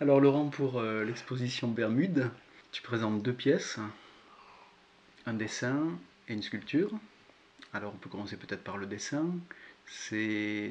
Alors 0.00 0.20
Laurent, 0.20 0.48
pour 0.48 0.78
euh, 0.80 1.04
l'exposition 1.04 1.68
Bermude, 1.68 2.30
tu 2.72 2.82
présentes 2.82 3.22
deux 3.22 3.32
pièces, 3.32 3.78
un 5.26 5.34
dessin 5.34 5.98
et 6.28 6.34
une 6.34 6.42
sculpture. 6.42 6.90
Alors 7.72 7.92
on 7.94 7.98
peut 7.98 8.10
commencer 8.10 8.36
peut-être 8.36 8.64
par 8.64 8.76
le 8.78 8.86
dessin. 8.86 9.26
C'est, 9.86 10.70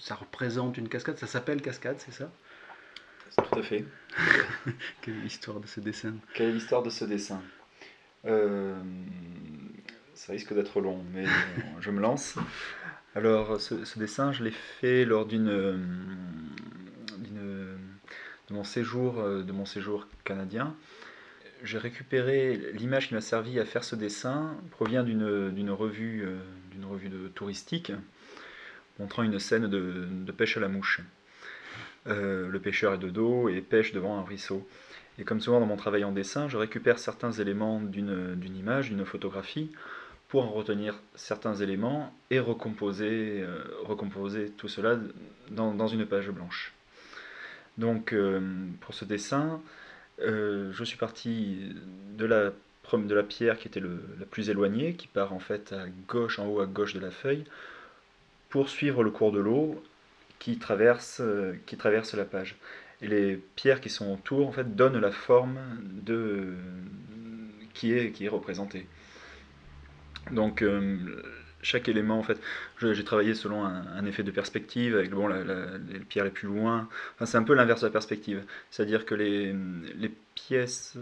ça 0.00 0.14
représente 0.14 0.76
une 0.78 0.88
cascade, 0.88 1.18
ça 1.18 1.26
s'appelle 1.26 1.60
cascade, 1.62 1.96
c'est 1.98 2.12
ça? 2.12 2.30
Tout 3.36 3.58
à 3.58 3.62
fait. 3.62 3.84
Quelle 5.02 5.16
est 5.16 5.22
l'histoire 5.22 5.60
de 5.60 5.66
ce 5.66 5.80
dessin? 5.80 6.14
Quelle 6.34 6.50
est 6.50 6.52
l'histoire 6.52 6.82
de 6.82 6.90
ce 6.90 7.04
dessin? 7.04 7.42
Euh, 8.24 8.74
Ça 10.14 10.32
risque 10.32 10.54
d'être 10.54 10.80
long, 10.80 11.04
mais 11.12 11.26
je 11.80 11.90
me 11.90 12.00
lance. 12.00 12.36
Alors 13.14 13.60
ce, 13.60 13.84
ce 13.84 13.98
dessin, 13.98 14.32
je 14.32 14.44
l'ai 14.44 14.50
fait 14.50 15.04
lors 15.04 15.26
d'une 15.26 15.50
de 18.48 18.54
mon 18.54 18.64
séjour, 18.64 19.18
euh, 19.18 19.42
de 19.42 19.52
mon 19.52 19.64
séjour 19.64 20.06
canadien. 20.24 20.74
J'ai 21.62 21.78
récupéré 21.78 22.56
l'image 22.74 23.08
qui 23.08 23.14
m'a 23.14 23.20
servi 23.20 23.58
à 23.58 23.64
faire 23.64 23.84
ce 23.84 23.96
dessin, 23.96 24.56
provient 24.70 25.02
d'une 25.02 25.70
revue, 25.70 26.24
euh, 26.24 26.38
revue 26.86 27.08
de 27.08 27.28
touristique 27.28 27.92
montrant 28.98 29.22
une 29.22 29.38
scène 29.38 29.68
de, 29.68 30.32
pêche 30.32 30.56
à 30.56 30.60
la 30.60 30.68
mouche. 30.68 31.00
Euh, 32.06 32.48
le 32.48 32.60
pêcheur 32.60 32.94
est 32.94 32.98
de 32.98 33.10
dos 33.10 33.48
et 33.48 33.60
pêche 33.60 33.92
devant 33.92 34.18
un 34.18 34.22
ruisseau. 34.22 34.66
Et 35.18 35.24
comme 35.24 35.40
souvent 35.40 35.60
dans 35.60 35.66
mon 35.66 35.76
travail 35.76 36.04
en 36.04 36.12
dessin, 36.12 36.48
je 36.48 36.56
récupère 36.56 36.98
certains 36.98 37.32
éléments 37.32 37.80
d'une 37.80 38.56
image, 38.56 38.90
d'une 38.90 39.04
photographie, 39.04 39.72
pour 40.28 40.44
en 40.44 40.50
retenir 40.50 41.00
certains 41.14 41.54
éléments 41.54 42.12
et 42.30 42.38
recomposer, 42.38 43.44
tout 44.56 44.68
cela 44.68 44.98
dans, 45.50 45.86
une 45.86 46.04
page 46.04 46.30
blanche. 46.30 46.75
Donc 47.78 48.12
euh, 48.12 48.40
pour 48.80 48.94
ce 48.94 49.04
dessin, 49.04 49.60
euh, 50.20 50.72
je 50.72 50.84
suis 50.84 50.96
parti 50.96 51.74
de 52.16 52.24
la, 52.24 52.52
de 52.92 53.14
la 53.14 53.22
pierre 53.22 53.58
qui 53.58 53.68
était 53.68 53.80
la 53.80 54.26
plus 54.30 54.48
éloignée, 54.50 54.94
qui 54.94 55.08
part 55.08 55.32
en 55.32 55.40
fait 55.40 55.72
à 55.72 55.86
gauche, 56.08 56.38
en 56.38 56.46
haut 56.46 56.60
à 56.60 56.66
gauche 56.66 56.94
de 56.94 57.00
la 57.00 57.10
feuille, 57.10 57.44
pour 58.48 58.68
suivre 58.68 59.02
le 59.02 59.10
cours 59.10 59.32
de 59.32 59.40
l'eau 59.40 59.82
qui 60.38 60.58
traverse, 60.58 61.18
euh, 61.20 61.54
qui 61.66 61.76
traverse 61.76 62.14
la 62.14 62.24
page. 62.24 62.56
Et 63.02 63.08
les 63.08 63.36
pierres 63.56 63.80
qui 63.80 63.90
sont 63.90 64.10
autour 64.12 64.48
en 64.48 64.52
fait 64.52 64.74
donnent 64.74 64.98
la 64.98 65.12
forme 65.12 65.58
de 65.82 66.54
qui 67.74 67.92
est, 67.92 68.10
qui 68.12 68.24
est 68.24 68.28
représentée. 68.28 68.86
Donc 70.30 70.64
chaque 71.66 71.88
élément, 71.88 72.18
en 72.18 72.22
fait, 72.22 72.40
j'ai 72.80 73.04
travaillé 73.04 73.34
selon 73.34 73.64
un, 73.64 74.06
effet 74.06 74.22
de 74.22 74.30
perspective, 74.30 74.94
avec 74.94 75.10
bon, 75.10 75.26
les 75.26 75.98
pierres 75.98 76.24
les 76.24 76.30
plus 76.30 76.46
loin. 76.46 76.88
Enfin, 77.14 77.26
c'est 77.26 77.38
un 77.38 77.42
peu 77.42 77.54
l'inverse 77.54 77.80
de 77.80 77.86
la 77.86 77.92
perspective. 77.92 78.44
C'est-à-dire 78.70 79.04
que 79.04 79.14
les, 79.14 79.54
pièces. 80.34 80.96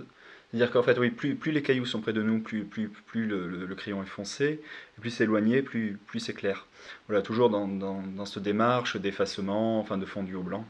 C'est-à-dire 0.50 0.70
qu'en 0.70 0.82
fait, 0.82 0.98
oui, 0.98 1.10
plus, 1.10 1.50
les 1.50 1.62
cailloux 1.62 1.84
sont 1.84 2.00
près 2.00 2.14
de 2.14 2.22
nous, 2.22 2.40
plus, 2.40 2.66
le, 3.14 3.74
crayon 3.74 4.02
est 4.02 4.06
foncé, 4.06 4.62
plus 5.00 5.10
c'est 5.10 5.24
éloigné, 5.24 5.60
plus, 5.60 5.98
plus 6.06 6.20
c'est 6.20 6.32
clair. 6.32 6.66
Voilà, 7.08 7.20
toujours 7.20 7.50
dans, 7.50 7.68
dans, 7.68 8.24
cette 8.24 8.42
démarche 8.42 8.96
d'effacement, 8.96 9.80
enfin 9.80 9.98
de 9.98 10.06
fondu 10.06 10.34
au 10.34 10.42
blanc. 10.42 10.64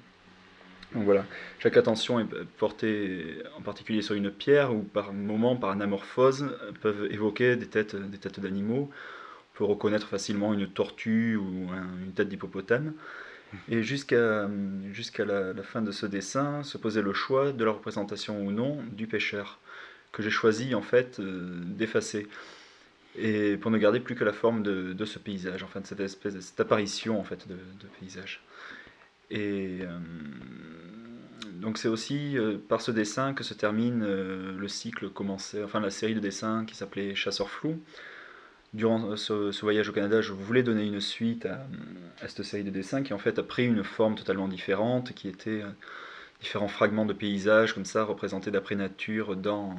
Donc 0.94 1.04
voilà, 1.04 1.24
chaque 1.58 1.76
attention 1.76 2.20
est 2.20 2.44
portée 2.56 3.42
en 3.58 3.62
particulier 3.62 4.00
sur 4.00 4.14
une 4.14 4.30
pierre 4.30 4.72
ou 4.74 4.82
par 4.82 5.12
moment, 5.12 5.56
par 5.56 5.70
anamorphose, 5.70 6.56
peuvent 6.80 7.06
évoquer 7.10 7.56
des 7.56 7.66
têtes, 7.66 7.96
des 7.96 8.18
têtes 8.18 8.40
d'animaux 8.40 8.90
peut 9.54 9.64
reconnaître 9.64 10.08
facilement 10.08 10.52
une 10.52 10.68
tortue 10.68 11.36
ou 11.36 11.68
une 12.04 12.12
tête 12.12 12.28
d'hippopotame. 12.28 12.92
Et 13.68 13.82
jusqu'à 13.82 14.48
la, 15.24 15.62
fin 15.62 15.82
de 15.82 15.92
ce 15.92 16.06
dessin 16.06 16.62
se 16.62 16.78
posait 16.78 17.02
le 17.02 17.12
choix 17.12 17.52
de 17.52 17.64
la 17.64 17.72
représentation 17.72 18.44
ou 18.44 18.50
non 18.50 18.82
du 18.92 19.06
pêcheur, 19.06 19.58
que 20.12 20.22
j'ai 20.22 20.30
choisi 20.30 20.74
en 20.74 20.82
fait 20.82 21.18
euh, 21.20 21.60
d'effacer, 21.64 22.26
et 23.16 23.56
pour 23.56 23.70
ne 23.70 23.78
garder 23.78 24.00
plus 24.00 24.14
que 24.14 24.24
la 24.24 24.32
forme 24.32 24.62
de, 24.62 24.92
de, 24.92 25.04
ce 25.04 25.18
paysage, 25.18 25.62
enfin 25.62 25.80
de 25.80 25.86
cette 25.86 26.00
espèce, 26.00 26.38
cette 26.40 26.60
apparition 26.60 27.18
en 27.18 27.24
fait 27.24 27.46
de, 27.48 27.56
paysage. 28.00 28.42
Et 29.30 29.80
euh, 29.82 29.98
donc 31.52 31.78
c'est 31.78 31.88
aussi 31.88 32.36
euh, 32.36 32.58
par 32.58 32.80
ce 32.80 32.90
dessin 32.90 33.34
que 33.34 33.44
se 33.44 33.54
termine 33.54 34.04
le 34.04 34.68
cycle 34.68 35.10
commencé, 35.10 35.62
enfin 35.62 35.80
la 35.80 35.90
série 35.90 36.14
de 36.14 36.20
dessins 36.20 36.64
qui 36.64 36.74
s'appelait 36.74 37.14
Chasseur 37.14 37.50
flou, 37.50 37.80
durant 38.74 39.16
ce, 39.16 39.60
voyage 39.62 39.88
au 39.88 39.92
Canada, 39.92 40.20
je 40.20 40.32
voulais 40.32 40.64
donner 40.64 40.84
une 40.84 41.00
suite 41.00 41.46
à, 41.46 41.66
cette 42.28 42.42
série 42.42 42.64
de 42.64 42.70
dessins 42.70 43.02
qui 43.02 43.14
en 43.14 43.18
fait 43.18 43.38
a 43.38 43.42
pris 43.42 43.64
une 43.66 43.84
forme 43.84 44.16
totalement 44.16 44.48
différente, 44.48 45.14
qui 45.14 45.28
était 45.28 45.62
euh, 45.62 45.70
différents 46.40 46.68
fragments 46.68 47.06
de 47.06 47.12
paysages 47.12 47.72
comme 47.72 47.84
ça, 47.84 48.02
représentés 48.02 48.50
d'après 48.50 48.74
nature 48.74 49.36
dans, 49.36 49.76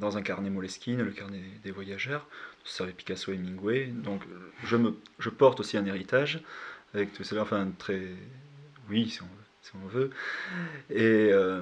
dans 0.00 0.16
un 0.16 0.22
carnet 0.22 0.48
Moleskine, 0.48 1.02
le 1.02 1.10
carnet 1.10 1.42
des 1.62 1.70
voyageurs, 1.70 2.26
ça 2.64 2.86
Picasso 2.86 3.30
et 3.30 3.34
Hemingway. 3.36 3.86
Donc 3.86 4.22
je, 4.64 4.76
me, 4.76 4.96
je 5.18 5.28
porte 5.28 5.60
aussi 5.60 5.76
un 5.76 5.84
héritage 5.84 6.42
avec 6.94 7.12
tout 7.12 7.24
cela, 7.24 7.42
enfin 7.42 7.70
très... 7.78 8.08
Oui, 8.88 9.08
si 9.08 9.22
on 9.22 9.26
veut 9.26 9.43
si 9.64 9.72
on 9.82 9.86
veut. 9.88 10.10
Et 10.90 11.30
euh, 11.32 11.60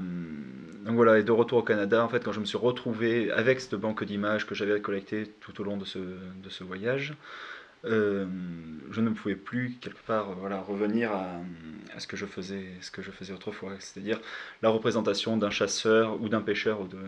donc 0.85 0.97
voilà, 0.97 1.19
et 1.19 1.23
de 1.23 1.31
retour 1.31 1.59
au 1.59 1.63
Canada, 1.63 2.05
en 2.05 2.09
fait, 2.09 2.25
quand 2.25 2.33
je 2.33 2.41
me 2.41 2.45
suis 2.45 2.59
retrouvé 2.59 3.31
avec 3.31 3.61
cette 3.61 3.77
banque 3.77 4.03
d'images 4.05 4.47
que 4.47 4.55
j'avais 4.55 4.81
collectée 4.81 5.33
tout 5.41 5.61
au 5.61 5.65
long 5.65 5.77
de 5.77 5.85
ce, 5.85 5.99
de 5.99 6.49
ce 6.49 6.65
voyage, 6.65 7.15
euh, 7.85 8.27
je 8.91 9.01
ne 9.01 9.11
pouvais 9.11 9.37
plus 9.37 9.77
quelque 9.81 10.03
part 10.05 10.33
voilà, 10.33 10.61
revenir 10.61 11.13
à, 11.13 11.41
ce, 11.99 12.07
que 12.07 12.17
je 12.17 12.27
faisais, 12.27 12.67
ce 12.81 12.91
que 12.91 13.03
je 13.03 13.11
faisais 13.11 13.33
autrefois, 13.33 13.73
c'est-à-dire 13.79 14.21
la 14.63 14.69
représentation 14.69 15.37
d'un 15.37 15.51
chasseur 15.51 16.21
ou 16.21 16.29
d'un 16.29 16.43
pêcheur 16.43 16.85
de, 16.87 16.99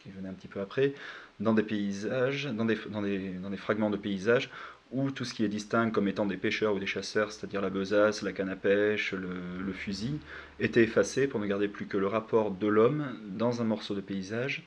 qui 0.00 0.10
venait 0.10 0.28
un 0.28 0.34
petit 0.34 0.48
peu 0.48 0.60
après, 0.60 0.94
dans 1.40 1.54
des 1.54 1.62
paysages, 1.62 2.46
dans 2.46 2.64
des, 2.64 2.78
dans 2.88 3.02
des, 3.02 3.30
dans 3.34 3.50
des 3.50 3.56
fragments 3.56 3.90
de 3.90 3.96
paysages 3.96 4.50
ou 4.94 5.10
tout 5.10 5.24
ce 5.24 5.34
qui 5.34 5.44
est 5.44 5.48
distinct 5.48 5.90
comme 5.90 6.08
étant 6.08 6.24
des 6.24 6.36
pêcheurs 6.36 6.74
ou 6.74 6.78
des 6.78 6.86
chasseurs, 6.86 7.32
c'est-à-dire 7.32 7.60
la 7.60 7.70
besace, 7.70 8.22
la 8.22 8.32
canne 8.32 8.48
à 8.48 8.56
pêche, 8.56 9.12
le, 9.12 9.72
fusil, 9.72 10.18
était 10.60 10.82
effacé 10.82 11.26
pour 11.26 11.40
ne 11.40 11.46
garder 11.46 11.68
plus 11.68 11.86
que 11.86 11.96
le 11.96 12.06
rapport 12.06 12.52
de 12.52 12.66
l'homme 12.68 13.16
dans 13.26 13.60
un 13.60 13.64
morceau 13.64 13.94
de 13.94 14.00
paysage, 14.00 14.64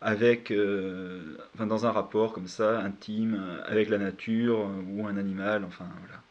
avec, 0.00 0.50
euh, 0.50 1.36
enfin, 1.54 1.66
dans 1.66 1.86
un 1.86 1.92
rapport 1.92 2.32
comme 2.32 2.48
ça, 2.48 2.80
intime, 2.80 3.40
avec 3.66 3.90
la 3.90 3.98
nature 3.98 4.68
ou 4.88 5.06
un 5.06 5.16
animal, 5.16 5.64
enfin 5.64 5.86
voilà. 6.00 6.22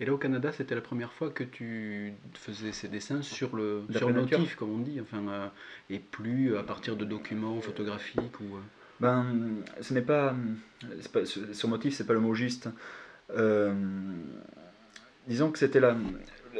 Et 0.00 0.04
là 0.04 0.14
au 0.14 0.18
Canada, 0.18 0.50
c'était 0.52 0.74
la 0.74 0.80
première 0.80 1.12
fois 1.12 1.30
que 1.30 1.44
tu 1.44 2.14
faisais 2.34 2.72
ces 2.72 2.88
dessins 2.88 3.22
sur 3.22 3.54
le, 3.54 3.84
sur 3.94 4.08
le 4.08 4.14
motif, 4.14 4.56
comme 4.56 4.72
on 4.72 4.78
dit, 4.78 5.00
enfin, 5.00 5.22
euh, 5.28 5.46
et 5.90 5.98
plus 5.98 6.56
à 6.56 6.62
partir 6.62 6.96
de 6.96 7.04
documents 7.04 7.60
photographiques 7.60 8.40
ou. 8.40 8.56
Euh, 8.56 8.60
ben, 9.02 9.26
ce 9.80 9.92
n'est 9.94 10.00
pas, 10.00 10.32
Sur 11.52 11.68
motif, 11.68 11.92
c'est 11.92 12.06
pas 12.06 12.12
le 12.12 12.20
mot 12.20 12.34
juste. 12.34 12.68
Euh, 13.36 13.74
disons 15.26 15.50
que 15.50 15.58
c'était 15.58 15.80
la, 15.80 15.96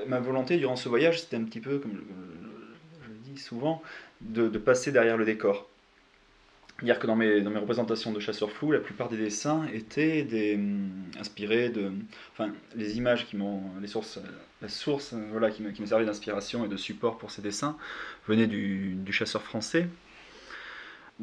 ma 0.08 0.18
volonté 0.18 0.56
durant 0.56 0.74
ce 0.74 0.88
voyage, 0.88 1.20
c'était 1.20 1.36
un 1.36 1.44
petit 1.44 1.60
peu, 1.60 1.78
comme 1.78 1.92
je, 1.92 3.08
le 3.08 3.14
dis 3.22 3.38
souvent, 3.38 3.80
de, 4.20 4.48
passer 4.58 4.90
derrière 4.90 5.16
le 5.16 5.24
décor. 5.24 5.68
Dire 6.82 6.98
que 6.98 7.06
dans 7.06 7.14
mes, 7.14 7.42
dans 7.42 7.50
mes 7.50 7.60
représentations 7.60 8.10
de 8.10 8.18
chasseurs 8.18 8.50
flous, 8.50 8.72
la 8.72 8.80
plupart 8.80 9.08
des 9.08 9.18
dessins 9.18 9.68
étaient 9.72 10.24
des, 10.24 10.58
inspirés 11.20 11.68
de. 11.68 11.92
Enfin, 12.32 12.50
les 12.74 12.98
images 12.98 13.24
qui 13.28 13.36
m'ont. 13.36 13.62
La 13.80 13.86
source 14.68 15.14
voilà, 15.30 15.52
qui 15.52 15.62
me, 15.62 15.86
servait 15.86 16.06
d'inspiration 16.06 16.64
et 16.64 16.68
de 16.68 16.76
support 16.76 17.18
pour 17.18 17.30
ces 17.30 17.40
dessins 17.40 17.76
venaient 18.26 18.48
du, 18.48 18.94
du 18.94 19.12
chasseur 19.12 19.42
français, 19.42 19.86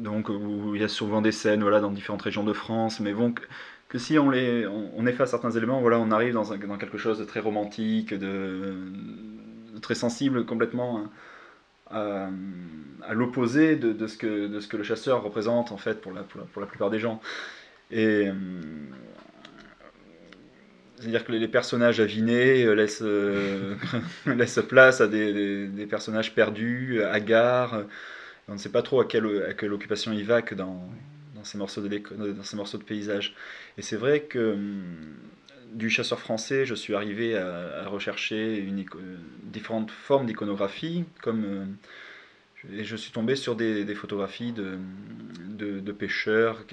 donc 0.00 0.28
où 0.28 0.74
il 0.74 0.80
y 0.80 0.84
a 0.84 0.88
souvent 0.88 1.20
des 1.20 1.32
scènes 1.32 1.62
voilà, 1.62 1.80
dans 1.80 1.90
différentes 1.90 2.22
régions 2.22 2.44
de 2.44 2.52
France, 2.52 3.00
mais 3.00 3.12
bon, 3.12 3.34
que, 3.88 3.98
si 3.98 4.18
on, 4.18 4.30
les, 4.30 4.66
on, 4.66 5.06
efface 5.06 5.30
certains 5.30 5.50
éléments, 5.50 5.80
voilà, 5.80 5.98
on 5.98 6.10
arrive 6.10 6.34
dans, 6.34 6.44
quelque 6.78 6.98
chose 6.98 7.18
de 7.18 7.24
très 7.24 7.40
romantique, 7.40 8.14
de, 8.14 8.74
très 9.82 9.94
sensible, 9.94 10.46
complètement 10.46 11.04
à, 11.90 12.28
l'opposé 13.12 13.76
de, 13.76 14.06
ce 14.06 14.16
que, 14.16 14.76
le 14.76 14.82
chasseur 14.82 15.22
représente 15.22 15.72
en 15.72 15.76
fait 15.76 16.00
pour 16.00 16.12
la, 16.12 16.22
plupart 16.66 16.90
des 16.90 16.98
gens. 16.98 17.20
Euh, 17.92 18.32
c'est-à-dire 20.96 21.24
que 21.24 21.32
les 21.32 21.48
personnages 21.48 21.98
avinés 21.98 22.62
euh, 22.64 22.74
laissent, 22.74 23.02
euh, 23.02 23.74
laissent 24.26 24.60
place 24.68 25.00
à 25.00 25.08
des, 25.08 25.66
des 25.66 25.86
personnages 25.86 26.34
perdus, 26.34 27.02
hagards 27.02 27.82
on 28.50 28.54
ne 28.54 28.58
sait 28.58 28.68
pas 28.68 28.82
trop 28.82 29.00
à 29.00 29.04
quelle, 29.06 29.72
occupation 29.72 30.12
il 30.12 30.24
va 30.24 30.42
que 30.42 30.54
dans, 30.54 30.90
ces, 31.44 31.56
morceaux 31.56 31.80
de 31.80 32.82
paysage. 32.84 33.34
Et 33.78 33.82
c'est 33.82 33.96
vrai 33.96 34.22
que 34.22 34.54
hum, 34.54 35.14
du 35.72 35.88
chasseur 35.88 36.18
français, 36.18 36.66
je 36.66 36.74
suis 36.74 36.94
arrivé 36.94 37.38
à, 37.38 37.86
rechercher 37.86 38.66
différentes 39.44 39.92
formes 39.92 40.26
d'iconographie, 40.26 41.04
comme 41.22 41.44
euh, 41.44 41.64
et 42.76 42.84
je 42.84 42.96
suis 42.96 43.12
tombé 43.12 43.36
sur 43.36 43.56
des, 43.56 43.94
photographies 43.94 44.52
de, 44.52 45.92
pêcheurs, 45.92 46.64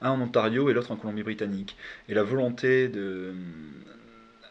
un 0.00 0.10
en 0.10 0.20
Ontario 0.20 0.70
et 0.70 0.72
l'autre 0.72 0.92
en 0.92 0.96
Colombie-Britannique. 0.96 1.76
Et 2.08 2.14
la 2.14 2.22
volonté 2.22 2.88
de, 2.88 3.34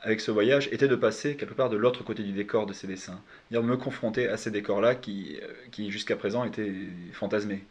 avec 0.02 0.22
ce 0.22 0.32
voyage 0.32 0.70
était 0.72 0.88
de 0.88 0.96
passer 0.96 1.36
quelque 1.36 1.54
part 1.54 1.70
de 1.70 1.78
l'autre 1.78 2.04
côté 2.04 2.24
du 2.24 2.32
décor 2.32 2.66
de 2.66 2.74
ces 2.74 2.88
dessins. 2.88 3.20
C'est-à-dire 3.50 3.68
me 3.68 3.78
confronter 3.78 4.28
à 4.28 4.38
ces 4.38 4.52
décors-là 4.52 4.96
qui, 4.96 5.38
euh, 5.42 5.48
qui 5.72 5.92
jusqu'à 5.92 6.16
présent 6.16 6.44
étaient 6.46 6.74
fantasmés. 7.12 7.64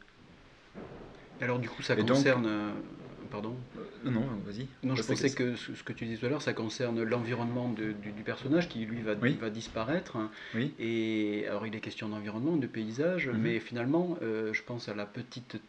Alors 1.40 1.58
du 1.58 1.68
coup, 1.68 1.82
ça 1.82 1.96
concerne... 1.96 2.46
Euh, 2.46 2.70
pardon 3.30 3.54
Non, 4.04 4.12
non, 4.12 4.26
vas-y. 4.46 4.66
Non, 4.82 4.94
je 4.94 5.02
pensais 5.02 5.30
que 5.30 5.54
ce 5.56 5.82
que 5.82 5.92
tu 5.92 6.04
disais 6.04 6.18
tout 6.18 6.26
à 6.26 6.28
l'heure, 6.28 6.42
ça 6.42 6.52
concerne 6.52 7.02
l'environnement 7.02 7.70
du, 7.70 7.94
personnage 8.24 8.68
qui, 8.68 8.80
lui, 8.84 9.00
va, 9.02 9.14
va 9.14 9.50
disparaître. 9.50 10.18
Oui. 10.54 10.74
Et 10.78 11.46
alors, 11.48 11.66
il 11.66 11.74
est 11.74 11.80
question 11.80 12.08
d'environnement, 12.08 12.56
de 12.56 12.66
paysage, 12.66 13.28
mhm. 13.28 13.38
mais 13.38 13.60
finalement, 13.60 14.18
euh, 14.22 14.52
je 14.52 14.62
pense 14.62 14.88
à 14.88 14.94
la 14.94 15.06
petite 15.06 15.60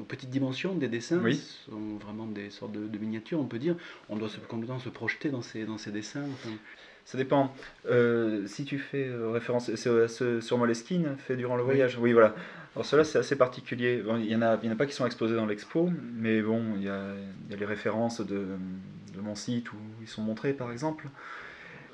aux 0.00 0.04
petites 0.04 0.30
dimensions 0.30 0.74
des 0.74 0.88
dessins 0.88 1.20
oui. 1.22 1.36
sont 1.66 1.96
vraiment 2.04 2.26
des 2.26 2.50
sortes 2.50 2.72
de, 2.72 2.98
miniatures, 2.98 3.40
on 3.40 3.46
peut 3.46 3.58
dire. 3.58 3.76
On 4.08 4.16
doit 4.16 4.28
se, 4.28 4.38
complètement 4.38 4.78
se 4.78 4.88
projeter 4.88 5.30
dans 5.30 5.42
ces, 5.42 5.64
dans 5.64 5.78
ces 5.78 5.90
dessins. 5.90 6.24
Ça 7.04 7.18
dépend. 7.18 7.54
Euh, 7.86 8.46
si 8.46 8.64
tu 8.64 8.78
fais 8.78 9.06
euh, 9.06 9.30
référence 9.30 9.74
sur 9.74 10.58
Moleskine, 10.58 11.16
fait 11.18 11.36
durant 11.36 11.56
le 11.56 11.62
voyage. 11.62 11.98
Oui, 11.98 12.12
voilà. 12.12 12.34
Alors 12.74 12.86
cela 12.86 13.04
c'est 13.04 13.18
assez 13.18 13.36
particulier. 13.36 14.02
il 14.18 14.26
n'y 14.26 14.34
en, 14.34 14.42
a, 14.42 14.52
a 14.54 14.74
pas 14.76 14.86
qui 14.86 14.94
sont 14.94 15.06
exposés 15.06 15.36
dans 15.36 15.46
l'expo, 15.46 15.90
mais 16.14 16.42
bon, 16.42 16.62
il 16.76 16.82
y 16.82 16.88
a, 16.88 17.02
les 17.50 17.64
références 17.64 18.20
de, 18.20 18.46
de, 19.14 19.20
mon 19.20 19.36
site 19.36 19.72
où 19.72 19.76
ils 20.00 20.08
sont 20.08 20.22
montrés, 20.22 20.52
par 20.54 20.72
exemple. 20.72 21.08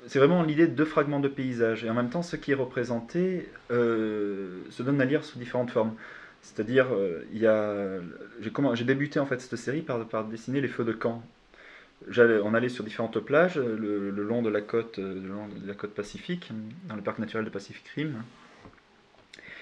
C'est 0.07 0.17
vraiment 0.17 0.41
l'idée 0.41 0.67
de 0.67 0.73
deux 0.73 0.85
fragments 0.85 1.19
de 1.19 1.27
paysage. 1.27 1.83
Et 1.83 1.89
en 1.89 1.93
même 1.93 2.09
temps, 2.09 2.23
ce 2.23 2.35
qui 2.35 2.51
est 2.51 2.55
représenté 2.55 3.47
euh, 3.69 4.63
se 4.71 4.81
donne 4.81 4.99
à 4.99 5.05
lire 5.05 5.23
sous 5.23 5.37
différentes 5.37 5.69
formes. 5.69 5.93
C'est-à-dire, 6.41 6.87
euh, 6.91 8.01
j'ai, 8.73 8.83
débuté 8.83 9.19
en 9.19 9.25
fait 9.25 9.39
cette 9.39 9.55
série 9.57 9.81
par, 9.81 10.05
par 10.07 10.25
dessiner 10.25 10.59
les 10.59 10.67
feux 10.67 10.83
de 10.83 10.91
camp. 10.91 11.23
on 12.17 12.53
allait 12.53 12.69
sur 12.69 12.83
différentes 12.83 13.19
plages 13.19 13.57
le, 13.57 14.09
long 14.09 14.41
de 14.41 14.49
la 14.49 14.61
côte, 14.61 14.99
euh, 14.99 15.73
pacifique, 15.95 16.51
dans 16.87 16.95
le 16.95 17.01
parc 17.01 17.19
naturel 17.19 17.45
de 17.45 17.49
Pacific 17.49 17.87
Rim. 17.89 18.23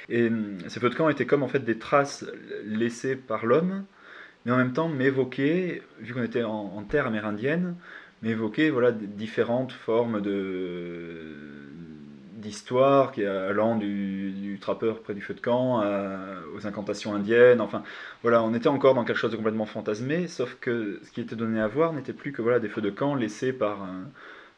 Et 0.07 0.31
ces 0.67 0.79
feux 0.79 0.89
de 0.89 0.95
camp 0.95 1.09
étaient 1.09 1.27
comme 1.27 1.43
en 1.43 1.47
fait 1.47 1.59
des 1.59 1.77
traces 1.77 2.25
laissées 2.65 3.15
par 3.15 3.45
l'homme, 3.45 3.85
mais 4.45 4.51
en 4.51 4.57
même 4.57 4.73
temps 4.73 4.87
m'évoquaient, 4.87 5.83
vu 5.99 6.13
qu'on 6.13 6.23
était 6.23 6.43
en, 6.43 6.73
en, 6.75 6.83
terre 6.83 7.05
amérindienne, 7.05 7.75
m'évoquaient 8.23 8.71
voilà 8.71 8.91
différentes 8.91 9.71
formes 9.71 10.21
de 10.21 11.68
d'histoire 12.39 13.13
allant 13.17 13.75
du, 13.75 14.31
du, 14.31 14.59
trappeur 14.59 14.99
près 15.01 15.13
du 15.13 15.21
feu 15.21 15.33
de 15.33 15.41
camp 15.41 15.83
aux 16.55 16.65
incantations 16.65 17.13
indiennes. 17.13 17.61
Enfin, 17.61 17.83
voilà, 18.21 18.43
on 18.43 18.53
était 18.53 18.67
encore 18.67 18.93
dans 18.95 19.03
quelque 19.03 19.17
chose 19.17 19.31
de 19.31 19.35
complètement 19.35 19.65
fantasmé, 19.65 20.27
sauf 20.27 20.57
que 20.59 20.99
ce 21.03 21.11
qui 21.11 21.21
était 21.21 21.35
donné 21.35 21.59
à 21.59 21.67
voir 21.67 21.93
n'était 21.93 22.13
plus 22.13 22.31
que 22.31 22.41
voilà 22.41 22.59
des 22.59 22.69
feux 22.69 22.81
de 22.81 22.89
camp 22.89 23.15
laissés 23.15 23.53
par, 23.53 23.87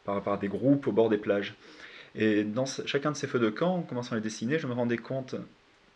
par, 0.04 0.22
par, 0.22 0.38
des 0.38 0.48
groupes 0.48 0.86
au 0.86 0.92
bord 0.92 1.08
des 1.08 1.18
plages. 1.18 1.54
Et 2.14 2.44
dans 2.44 2.66
chacun 2.66 3.10
de 3.10 3.16
ces 3.16 3.26
feux 3.26 3.38
de 3.38 3.50
camp, 3.50 3.76
en 3.76 3.82
commençant 3.82 4.12
à 4.12 4.16
les 4.16 4.22
dessiner, 4.22 4.58
je 4.58 4.66
me 4.66 4.74
rendais 4.74 4.98
compte 4.98 5.34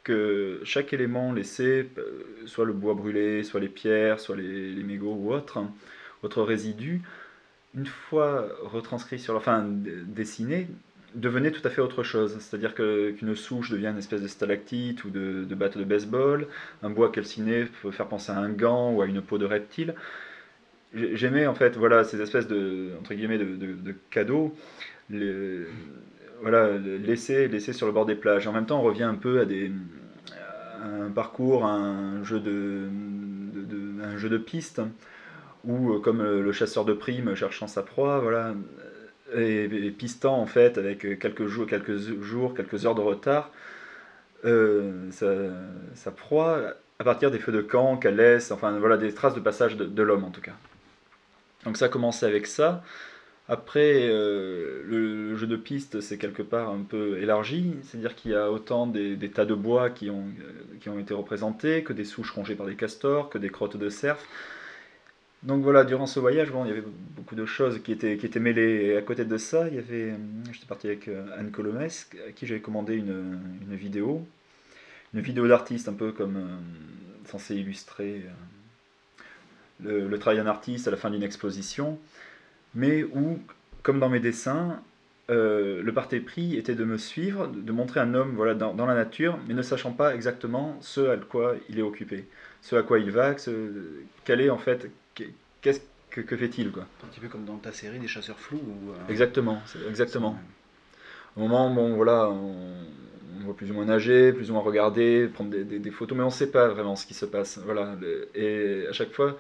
que 0.07 0.61
chaque 0.63 0.93
élément 0.93 1.33
laissé, 1.33 1.91
euh, 1.99 2.25
soit 2.47 2.65
le 2.65 2.73
bois 2.73 2.95
brûlé, 2.95 3.43
soit 3.43 3.59
les 3.59 3.69
pierres, 3.69 4.21
soit 4.21 4.37
les, 4.37 4.73
les 4.73 4.83
mégots 4.85 5.15
ou 5.15 5.33
autres, 5.33 5.59
autres 6.23 6.43
résidus, 6.43 7.03
une 7.75 7.87
fois 7.87 8.47
retranscrit 8.63 9.19
sur, 9.19 9.35
enfin 9.35 9.67
dessiné, 9.69 10.69
devenait 11.17 11.51
tout 11.51 11.67
à 11.67 11.71
fait 11.71 11.81
autre 11.81 12.03
chose. 12.03 12.37
C'est-à-dire 12.39 12.75
qu'une 12.75 13.35
souche 13.35 13.71
devient 13.71 13.89
une 13.89 13.99
espèce 13.99 14.23
de 14.23 14.29
stalactite 14.29 15.05
ou 15.05 15.11
de, 15.11 15.45
de 15.45 15.55
batte 15.55 15.79
de 15.79 15.85
baseball, 15.85 16.47
un 16.83 16.91
bois 16.91 17.11
calciné 17.11 17.67
peut 17.83 17.91
faire 17.91 18.07
penser 18.07 18.33
à 18.33 18.39
un 18.39 18.51
gant 18.51 18.93
ou 18.93 19.03
à 19.03 19.07
une 19.07 19.23
peau 19.23 19.39
de 19.39 19.47
reptile. 19.47 19.95
J'aimais 20.95 21.47
en 21.47 21.55
fait 21.55 21.77
voilà, 21.77 22.05
ces 22.05 22.21
espèces 22.21 22.47
de, 22.47 22.91
entre 23.01 23.15
guillemets, 23.15 23.39
de, 23.39 23.45
de, 23.57 23.95
cadeaux 24.11 24.55
voilà, 26.41 26.79
laissés, 26.79 27.49
sur 27.73 27.87
le 27.87 27.93
bord 27.93 28.07
des 28.07 28.15
plages. 28.15 28.47
En 28.47 28.53
même 28.53 28.67
temps, 28.67 28.79
on 28.79 28.83
revient 28.83 29.03
un 29.03 29.15
peu 29.15 29.41
à, 29.41 29.45
des, 29.45 29.73
un 30.83 31.11
parcours, 31.11 31.65
un 31.65 32.23
jeu 32.25 32.41
de, 32.41 32.89
un 34.03 34.17
jeu 34.17 34.29
de 34.29 34.39
piste, 34.39 34.81
où 35.65 35.99
comme 35.99 36.23
le 36.23 36.53
chasseur 36.53 36.85
de 36.85 36.93
primes 36.93 37.35
cherchant 37.35 37.67
sa 37.67 37.83
proie, 37.83 38.21
voilà, 38.21 38.55
et, 39.35 39.91
pistant 39.91 40.41
en 40.41 40.47
fait 40.47 40.79
avec 40.79 41.19
quelques 41.19 41.47
jours, 41.47 41.67
quelques 41.67 41.97
jours, 41.97 42.55
quelques 42.55 42.87
heures 42.87 42.95
de 42.95 43.01
retard, 43.01 43.51
euh, 44.45 45.11
sa, 45.95 46.11
proie 46.11 46.75
à 46.99 47.05
partir 47.05 47.31
des 47.31 47.39
feux 47.39 47.53
de 47.53 47.63
camp 47.63 47.97
qu'elle 47.97 48.17
laisse, 48.17 48.51
enfin 48.51 48.79
voilà 48.79 48.97
des 48.97 49.13
traces 49.13 49.35
de 49.35 49.41
passage 49.41 49.77
de, 49.77 50.03
l'homme 50.03 50.25
en 50.25 50.31
tout 50.31 50.41
cas. 50.41 50.55
Donc 51.65 51.77
ça 51.77 51.87
a 51.87 51.89
commencé 51.89 52.27
avec 52.27 52.47
ça. 52.47 52.83
Après, 53.49 54.09
euh, 54.09 54.83
le 54.87 55.37
jeu 55.37 55.47
de 55.47 55.57
piste 55.57 56.01
c'est 56.01 56.19
quelque 56.19 56.43
part 56.43 56.71
un 56.71 56.83
peu 56.83 57.19
élargi, 57.19 57.75
c'est-à-dire 57.83 58.15
qu'il 58.15 58.33
y 58.33 58.35
a 58.35 58.51
autant 58.51 58.87
des, 58.87 59.17
tas 59.31 59.45
de 59.45 59.55
bois 59.55 59.91
qui 59.91 60.11
ont, 60.11 60.27
qui 60.81 60.89
ont 60.89 60.99
été 60.99 61.15
représentés, 61.15 61.83
que 61.83 61.93
des 61.93 62.05
souches 62.05 62.33
rongées 62.33 62.55
par 62.55 62.67
des 62.67 62.77
castors, 62.77 63.31
que 63.31 63.39
des 63.39 63.51
crottes 63.51 63.77
de 63.77 63.89
cerf. 63.89 64.19
Donc 65.43 65.63
voilà, 65.63 65.85
durant 65.85 66.07
ce 66.07 66.19
voyage, 66.19 66.51
bon, 66.51 66.65
il 66.65 66.69
y 66.69 66.71
avait 66.73 66.85
beaucoup 67.17 67.35
de 67.35 67.47
choses 67.47 67.81
qui 67.83 67.93
étaient, 67.93 68.17
qui 68.17 68.27
étaient 68.27 68.41
mêlées. 68.41 68.87
Et 68.87 68.97
à 68.97 69.03
côté 69.03 69.25
de 69.25 69.37
ça, 69.37 69.69
il 69.69 69.75
y 69.75 69.79
avait, 69.79 70.11
euh, 70.11 70.17
j'étais 70.51 70.67
parti 70.67 70.87
avec 70.87 71.09
euh, 71.09 71.27
Anne 71.39 71.51
Colomès, 71.51 72.09
à 72.27 72.33
qui 72.33 72.47
j'avais 72.47 72.61
commandé 72.61 72.97
une, 72.97 73.39
une, 73.63 73.77
vidéo, 73.77 74.27
une 75.15 75.21
vidéo 75.21 75.47
d'artiste, 75.47 75.89
un 75.89 75.93
peu 75.93 76.13
comme 76.13 76.37
euh, 76.37 77.29
censé 77.29 77.55
illustrer 77.55 78.25
le, 79.83 80.19
travail 80.19 80.39
d'un 80.39 80.47
artiste 80.47 80.89
à 80.89 80.91
la 80.91 80.97
fin 80.97 81.11
d'une 81.11 81.23
exposition, 81.23 81.99
mais 82.75 83.05
où, 83.05 83.39
comme 83.83 84.01
dans 84.01 84.09
mes 84.09 84.21
dessins, 84.21 84.81
le 85.29 85.91
parti 85.91 86.21
pris 86.21 86.57
était 86.57 86.75
de 86.75 86.85
me 86.85 86.97
suivre, 86.97 87.49
de 87.49 87.73
montrer 87.73 88.01
un 88.01 88.15
homme 88.15 88.35
voilà, 88.37 88.55
dans, 88.55 88.75
dans, 88.75 88.87
la 88.87 88.95
nature, 88.95 89.39
mais 89.47 89.55
ne 89.55 89.63
sachant 89.63 89.93
pas 89.93 90.15
exactement 90.15 90.79
ce 90.81 91.01
à 91.11 91.17
quoi 91.17 91.57
il 91.69 91.79
est 91.79 91.83
occupé, 91.83 92.27
ce 92.63 92.77
à 92.77 92.83
quoi 92.83 93.01
il 93.01 93.11
va, 93.11 93.37
ce, 93.37 93.51
quel 94.25 94.41
est 94.41 94.51
en 94.51 94.59
fait 94.59 94.89
qu'est-ce 95.61 95.81
que, 96.11 96.21
que 96.21 96.37
fait-il 96.37 96.71
quoi? 96.71 96.87
Un 97.05 97.09
petit 97.09 97.21
peu 97.21 97.29
comme 97.29 97.45
dans 97.45 97.57
ta 97.57 97.73
série 97.73 97.99
des 97.99 98.09
chasseurs 98.09 98.39
flous. 98.39 98.61
Euh, 98.89 99.11
exactement, 99.11 99.61
exactement. 99.89 100.39
Au 101.37 101.41
moment, 101.41 101.71
bon 101.71 101.95
voilà, 101.95 102.29
on, 102.31 102.65
voit 103.41 103.55
plus 103.55 103.71
ou 103.71 103.75
moins 103.75 103.85
nager, 103.85 104.33
plus 104.33 104.51
ou 104.51 104.55
moins 104.55 104.63
regarder, 104.63 105.29
prendre 105.33 105.51
des, 105.51 105.91
photos, 105.91 106.17
mais 106.17 106.25
on 106.25 106.29
ne 106.29 106.33
sait 106.33 106.51
pas 106.51 106.69
vraiment 106.69 106.97
ce 106.97 107.07
qui 107.07 107.15
se 107.15 107.27
passe. 107.27 107.59
Voilà, 107.65 107.95
et 108.35 108.87
à 108.89 108.93
chaque 108.93 109.13
fois, 109.13 109.37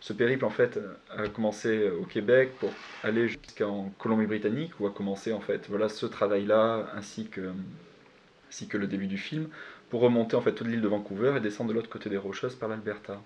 ce 0.00 0.12
périple 0.12 0.44
en 0.44 0.50
fait 0.50 0.78
a 1.10 1.28
commencé 1.28 1.88
au 1.90 2.04
Québec 2.04 2.52
pour 2.58 2.70
aller 3.02 3.28
jusqu'en 3.28 3.90
Colombie-Britannique 3.98 4.72
où 4.78 4.86
a 4.86 4.90
commencé 4.90 5.32
en 5.32 5.40
fait 5.40 5.66
voilà 5.70 5.88
ce 5.88 6.04
travail-là 6.04 6.90
ainsi 6.94 7.28
que 7.28 7.52
ainsi 8.50 8.68
que 8.68 8.76
le 8.76 8.86
début 8.86 9.06
du 9.06 9.16
film 9.16 9.48
pour 9.88 10.02
remonter 10.02 10.36
en 10.36 10.42
fait 10.42 10.52
toute 10.52 10.66
l'île 10.66 10.82
de 10.82 10.88
Vancouver 10.88 11.34
et 11.38 11.40
descendre 11.40 11.70
de 11.70 11.74
l'autre 11.74 11.88
côté 11.88 12.10
des 12.10 12.18
Rocheuses 12.18 12.54
par 12.54 12.68
l'Alberta. 12.68 13.18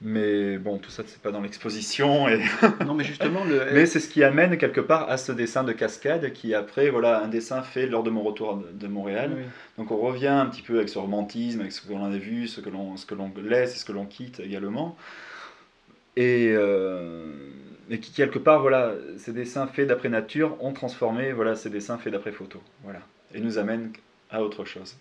Mais 0.00 0.58
bon, 0.58 0.78
tout 0.78 0.90
ça, 0.90 1.02
c'est 1.06 1.20
pas 1.20 1.30
dans 1.30 1.40
l'exposition. 1.40 2.28
Et... 2.28 2.42
non, 2.84 2.94
mais 2.94 3.04
justement, 3.04 3.44
le... 3.44 3.66
mais 3.72 3.86
c'est 3.86 4.00
ce 4.00 4.08
qui 4.08 4.22
amène 4.22 4.58
quelque 4.58 4.80
part 4.80 5.08
à 5.08 5.16
ce 5.16 5.32
dessin 5.32 5.64
de 5.64 5.72
cascade 5.72 6.32
qui, 6.32 6.54
après, 6.54 6.90
voilà, 6.90 7.22
un 7.22 7.28
dessin 7.28 7.62
fait 7.62 7.86
lors 7.86 8.02
de 8.02 8.10
mon 8.10 8.22
retour 8.22 8.62
de 8.72 8.86
Montréal. 8.86 9.36
Donc 9.78 9.90
on 9.90 9.96
revient 9.96 10.26
un 10.28 10.46
petit 10.46 10.62
peu 10.62 10.76
avec 10.76 10.88
ce 10.88 10.98
romantisme, 10.98 11.60
avec 11.60 11.72
ce 11.72 11.80
que 11.80 11.92
l'on 11.92 12.04
a 12.04 12.18
vu, 12.18 12.48
ce 12.48 12.60
que 12.60 12.70
l'on, 12.70 12.96
ce 12.96 13.06
que 13.06 13.14
l'on 13.14 13.32
laisse 13.42 13.74
et 13.74 13.78
ce 13.78 13.84
que 13.84 13.92
l'on 13.92 14.06
quitte 14.06 14.40
également. 14.40 14.96
Et, 16.16 16.52
euh, 16.54 17.32
et 17.88 17.98
qui, 17.98 18.12
quelque 18.12 18.38
part, 18.38 18.60
voilà, 18.60 18.94
ces 19.16 19.32
dessins 19.32 19.66
faits 19.66 19.88
d'après 19.88 20.08
nature 20.08 20.62
ont 20.62 20.72
transformé 20.72 21.32
voilà, 21.32 21.54
ces 21.54 21.70
dessins 21.70 21.98
faits 21.98 22.12
d'après 22.12 22.32
photo. 22.32 22.60
Voilà. 22.82 23.00
Et 23.32 23.40
nous 23.40 23.58
amènent 23.58 23.92
à 24.30 24.42
autre 24.42 24.64
chose. 24.64 24.96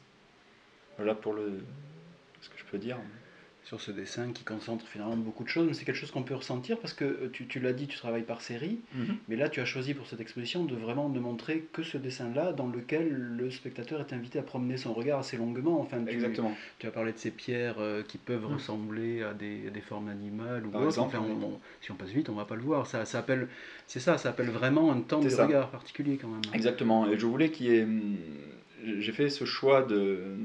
Voilà 0.98 1.16
pour 1.16 1.34
le, 1.34 1.60
ce 2.42 2.50
que 2.50 2.56
je 2.58 2.64
peux 2.66 2.78
dire 2.78 2.98
sur 3.64 3.80
ce 3.80 3.92
dessin 3.92 4.32
qui 4.34 4.44
concentre 4.44 4.86
finalement 4.88 5.16
beaucoup 5.16 5.44
de 5.44 5.50
choses, 5.50 5.68
mais 5.68 5.74
c'est 5.74 5.86
quelque 5.86 5.98
chose 5.98 6.12
qu'on 6.12 6.24
peut 6.24 6.36
ressentir 6.36 6.78
parce 6.80 6.94
que 6.94 7.06
euh, 7.06 7.30
tu, 7.32 7.48
tu 7.48 7.60
l'as 7.60 7.72
dit, 7.72 7.88
tu 7.88 7.98
travailles 7.98 8.24
par 8.24 8.42
série, 8.42 8.80
mhm. 8.94 9.16
mais 9.30 9.36
là 9.38 9.48
tu 9.48 9.62
as 9.62 9.66
choisi 9.66 9.94
pour 9.94 10.06
cette 10.06 10.20
exposition 10.20 10.66
de 10.66 10.76
vraiment 10.76 11.08
de 11.08 11.20
montrer 11.20 11.68
que 11.72 11.82
ce 11.82 11.98
dessin-là 11.98 12.52
dans 12.52 12.68
lequel 12.68 13.10
le 13.10 13.50
spectateur 13.52 14.02
est 14.02 14.14
invité 14.14 14.40
à 14.40 14.44
promener 14.44 14.76
son 14.76 14.94
regard 14.94 15.20
assez 15.20 15.38
longuement. 15.38 15.80
Enfin, 15.80 16.04
tu, 16.04 16.14
Exactement. 16.14 16.54
Tu 16.80 16.88
as 16.88 16.92
parlé 16.92 17.14
de 17.14 17.18
ces 17.18 17.32
pierres 17.32 17.76
euh, 17.80 18.04
qui 18.04 18.18
peuvent 18.18 18.46
mhm. 18.46 18.54
ressembler 18.56 19.24
à 19.24 19.34
des, 19.34 19.70
des, 19.70 19.82
formes 19.82 20.10
animales 20.10 20.66
ou 20.66 20.70
par 20.70 20.84
Exemple, 20.84 21.16
enfin, 21.16 21.60
si 21.82 21.92
on 21.92 21.96
passe 21.96 22.10
vite, 22.10 22.30
on 22.30 22.36
va 22.36 22.46
pas 22.46 22.56
le 22.56 22.62
voir. 22.62 22.86
Ça, 22.86 23.06
ça 23.06 23.20
appelle, 23.20 23.48
c'est 23.88 24.00
ça, 24.00 24.18
ça 24.18 24.30
appelle 24.30 24.50
vraiment 24.50 24.92
un 24.92 25.00
temps 25.02 25.20
de 25.20 25.34
regard 25.34 25.70
particulier 25.70 26.18
quand 26.22 26.28
même. 26.28 26.42
Exactement. 26.54 27.10
Et 27.10 27.18
je 27.18 27.26
voulais 27.26 27.50
qu'il 27.50 27.68
y 27.68 27.76
ait 27.76 27.84
hum, 27.84 28.18
j'ai 29.00 29.12
fait 29.14 29.30
ce 29.30 29.46
choix 29.46 29.84
de, 29.84 30.36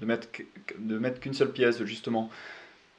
de 0.00 0.06
mettre, 0.06 0.28
de 0.78 0.98
mettre 0.98 1.18
qu'une 1.18 1.34
seule 1.34 1.52
pièce, 1.52 1.82
justement 1.84 2.30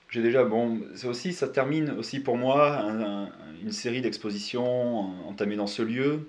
j'ai 0.09 0.23
déjà, 0.23 0.43
bon, 0.43 0.81
ça 0.95 1.07
aussi, 1.07 1.33
ça 1.33 1.47
termine 1.47 1.91
aussi 1.91 2.19
pour 2.19 2.35
moi 2.35 2.83
une 3.61 3.71
série 3.71 4.01
d'expositions 4.01 5.27
entamées 5.27 5.55
dans 5.55 5.67
ce 5.67 5.83
lieu. 5.83 6.27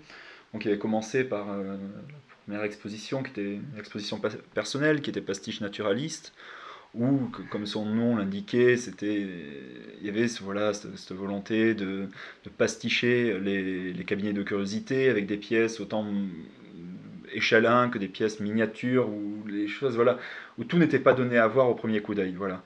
Donc, 0.52 0.64
il 0.64 0.68
avait 0.68 0.78
commencé 0.78 1.24
par 1.24 1.50
euh, 1.50 1.64
la 1.64 2.34
première 2.44 2.64
exposition 2.64 3.22
qui 3.22 3.30
était 3.30 3.54
une 3.54 3.78
exposition 3.78 4.20
personnelle, 4.54 5.00
qui 5.00 5.10
était 5.10 5.20
pastiche 5.20 5.60
naturaliste. 5.60 6.34
où, 6.94 7.30
comme 7.50 7.66
son 7.66 7.86
nom 7.86 8.16
l'indiquait, 8.16 8.76
c'était, 8.76 9.26
il 10.00 10.06
y 10.06 10.10
avait 10.10 10.26
voilà, 10.42 10.74
cette, 10.74 11.12
volonté 11.12 11.74
de, 11.74 12.08
pasticher 12.58 13.38
les, 13.40 14.04
cabinets 14.04 14.32
de 14.32 14.42
curiosité 14.42 15.08
avec 15.08 15.26
des 15.26 15.36
pièces 15.36 15.80
autant 15.80 16.04
échalins 17.32 17.88
que 17.90 17.98
des 17.98 18.08
pièces 18.08 18.40
miniatures, 18.40 19.08
ou 19.08 19.44
les 19.46 19.68
choses, 19.68 19.94
voilà, 19.94 20.18
où 20.58 20.64
tout 20.64 20.78
n'était 20.78 20.98
pas 20.98 21.14
donné 21.14 21.38
à 21.38 21.46
voir 21.46 21.70
au 21.70 21.74
premier 21.74 22.02
coup 22.02 22.14
d'œil. 22.14 22.34
Voilà. 22.36 22.62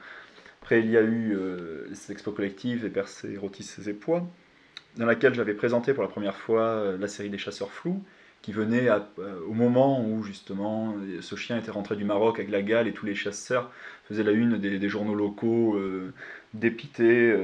Après, 0.64 0.80
il 0.80 0.90
y 0.90 0.96
a 0.96 1.02
eu 1.02 1.36
euh, 1.36 1.86
l'expo 2.08 2.32
collective, 2.32 2.86
et 2.86 2.88
Percé, 2.88 3.36
Rotis 3.36 3.68
et 3.86 3.92
Poids, 3.92 4.26
dans 4.96 5.04
laquelle 5.04 5.34
j'avais 5.34 5.52
présenté 5.52 5.92
pour 5.92 6.02
la 6.02 6.08
première 6.08 6.36
fois 6.36 6.62
euh, 6.62 6.96
la 6.96 7.06
série 7.06 7.28
des 7.28 7.36
chasseurs 7.36 7.70
flous, 7.70 8.02
qui 8.40 8.50
venait 8.50 8.88
euh, 8.88 8.98
au 9.46 9.52
moment 9.52 10.02
où 10.02 10.22
justement 10.22 10.96
ce 11.20 11.36
chien 11.36 11.58
était 11.58 11.70
rentré 11.70 11.96
du 11.96 12.06
Maroc 12.06 12.38
avec 12.38 12.50
la 12.50 12.62
gale 12.62 12.88
et 12.88 12.94
tous 12.94 13.04
les 13.04 13.14
chasseurs 13.14 13.70
faisaient 14.08 14.22
la 14.22 14.32
une 14.32 14.56
des, 14.56 14.88
journaux 14.88 15.14
locaux 15.14 15.74
euh, 15.74 16.14
dépités, 16.54 17.36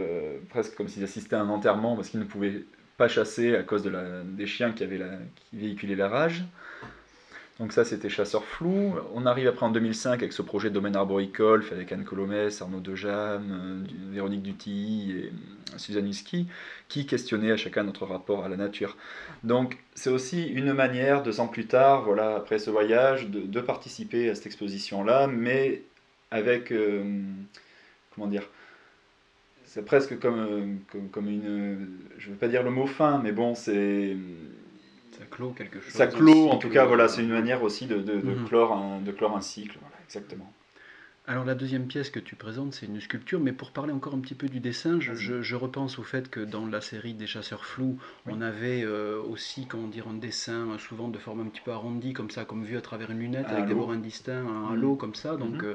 presque 0.48 0.74
comme 0.74 0.88
s'ils 0.88 1.04
assistaient 1.04 1.36
à 1.36 1.42
un 1.42 1.50
enterrement 1.50 1.96
parce 1.96 2.08
qu'ils 2.08 2.20
ne 2.20 2.24
pouvaient 2.24 2.64
pas 2.96 3.08
chasser 3.08 3.54
à 3.54 3.62
cause 3.62 3.82
des 4.24 4.46
chiens 4.46 4.72
qui, 4.72 4.82
avaient 4.82 5.00
qui 5.36 5.58
véhiculaient 5.58 5.94
la 5.94 6.08
rage. 6.08 6.42
Donc 7.60 7.74
ça, 7.74 7.84
c'était 7.84 8.08
Chasseur 8.08 8.42
Flou. 8.42 8.94
On 9.14 9.26
arrive 9.26 9.46
après 9.46 9.66
en 9.66 9.70
2005 9.70 10.14
avec 10.14 10.32
ce 10.32 10.40
projet 10.40 10.70
de 10.70 10.74
domaine 10.74 10.96
arboricole 10.96 11.62
avec 11.70 11.92
Anne 11.92 12.04
Colomès, 12.04 12.62
Arnaud 12.62 12.80
Dejam, 12.80 13.50
euh, 13.52 14.12
Véronique 14.12 14.42
Dutilly 14.42 15.10
et 15.10 15.24
euh, 15.26 15.76
Suzanne 15.76 16.08
Husky, 16.08 16.48
qui 16.88 17.04
questionnaient 17.04 17.52
à 17.52 17.58
chacun 17.58 17.84
notre 17.84 18.06
rapport 18.06 18.46
à 18.46 18.48
la 18.48 18.56
nature. 18.56 18.96
Donc 19.44 19.76
c'est 19.94 20.08
aussi 20.08 20.46
une 20.46 20.72
manière, 20.72 21.22
deux 21.22 21.38
ans 21.38 21.48
plus 21.48 21.66
tard, 21.66 22.04
voilà, 22.04 22.34
après 22.36 22.58
ce 22.58 22.70
voyage, 22.70 23.28
de, 23.28 23.60
participer 23.60 24.30
à 24.30 24.34
cette 24.34 24.46
exposition-là, 24.46 25.26
mais 25.26 25.82
avec, 26.30 26.72
euh, 26.72 27.04
comment 28.14 28.26
dire, 28.26 28.48
c'est 29.66 29.84
presque 29.84 30.18
comme, 30.18 30.80
une, 31.14 31.88
je 32.16 32.28
ne 32.28 32.32
veux 32.32 32.38
pas 32.38 32.48
dire 32.48 32.62
le 32.62 32.70
mot 32.70 32.86
fin, 32.86 33.20
mais 33.22 33.32
bon, 33.32 33.54
c'est 33.54 34.16
ça 35.20 35.26
clôt 35.26 35.50
quelque 35.50 35.80
chose. 35.80 35.92
Ça 35.92 36.06
clôt, 36.06 36.48
en 36.48 36.56
tout 36.56 36.70
cas, 36.70 36.86
voilà, 36.86 37.08
c'est 37.08 37.22
une 37.22 37.30
manière 37.30 37.62
aussi 37.62 37.86
de, 37.86 37.98
de, 37.98 38.14
mhm. 38.14 38.46
clore, 38.46 38.72
un, 38.72 39.00
de 39.00 39.12
clore 39.12 39.36
un 39.36 39.40
cycle. 39.40 39.78
exactement. 40.06 40.52
Alors 41.26 41.44
la 41.44 41.54
deuxième 41.54 41.86
pièce 41.86 42.10
que 42.10 42.18
tu 42.18 42.34
présentes, 42.34 42.74
c'est 42.74 42.86
une 42.86 43.00
sculpture, 43.00 43.38
mais 43.38 43.52
pour 43.52 43.70
parler 43.70 43.92
encore 43.92 44.14
un 44.14 44.18
petit 44.18 44.34
peu 44.34 44.48
du 44.48 44.58
dessin, 44.58 44.98
je, 45.00 45.54
repense 45.54 46.00
au 46.00 46.02
fait 46.02 46.28
que 46.28 46.40
dans 46.40 46.66
la 46.66 46.80
série 46.80 47.14
des 47.14 47.28
chasseurs 47.28 47.64
flous, 47.64 47.98
on 48.26 48.40
avait 48.40 48.82
euh, 48.82 49.22
aussi, 49.22 49.66
comment 49.66 49.86
dire, 49.86 50.08
un 50.08 50.14
dessin 50.14 50.76
souvent 50.78 51.06
de 51.06 51.18
forme 51.18 51.42
un 51.42 51.44
petit 51.44 51.60
peu 51.60 51.70
arrondie, 51.70 52.14
comme 52.14 52.30
ça, 52.30 52.44
comme 52.44 52.64
vu 52.64 52.76
à 52.76 52.80
travers 52.80 53.12
une 53.12 53.20
lunette, 53.20 53.46
avec 53.46 53.66
des 53.66 53.74
bords 53.74 53.92
indistincts, 53.92 54.44
un 54.44 54.72
halo 54.72 54.92
mhm. 54.92 54.96
comme 54.96 55.14
ça, 55.14 55.36
donc 55.36 55.62
mhm. 55.62 55.64
euh, 55.66 55.74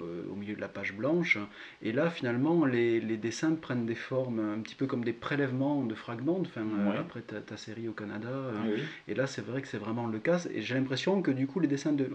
au 0.00 0.34
milieu 0.34 0.54
de 0.54 0.60
la 0.60 0.68
page 0.68 0.92
blanche. 0.92 1.38
Et 1.82 1.92
là, 1.92 2.10
finalement, 2.10 2.64
les, 2.64 3.00
dessins 3.16 3.54
prennent 3.54 3.86
des 3.86 3.94
formes 3.94 4.40
un 4.40 4.60
petit 4.60 4.74
peu 4.74 4.86
comme 4.86 5.04
des 5.04 5.12
prélèvements 5.12 5.84
de 5.84 5.94
fragments, 5.94 6.40
enfin, 6.40 6.62
euh, 6.62 7.00
après 7.00 7.20
ta, 7.20 7.56
série 7.56 7.88
au 7.88 7.92
Canada. 7.92 8.28
Euh, 8.28 8.78
et 9.08 9.14
là, 9.14 9.26
c'est 9.26 9.44
vrai 9.44 9.62
que 9.62 9.68
c'est 9.68 9.78
vraiment 9.78 10.06
le 10.06 10.18
cas. 10.18 10.44
Et 10.52 10.62
j'ai 10.62 10.74
l'impression 10.74 11.22
que 11.22 11.30
du 11.30 11.46
coup, 11.46 11.60
les 11.60 11.68
dessins 11.68 11.92
de, 11.92 12.08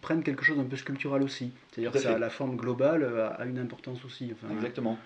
prennent 0.00 0.22
quelque 0.22 0.44
chose 0.44 0.56
d'un 0.56 0.64
peu 0.64 0.76
sculptural 0.76 1.22
aussi. 1.22 1.52
C'est-à-dire 1.70 1.92
que 1.92 2.18
la 2.18 2.30
forme 2.30 2.56
globale 2.56 3.04
a, 3.38 3.44
une 3.46 3.58
importance 3.58 4.04
aussi. 4.04 4.32
Exactement. 4.52 4.98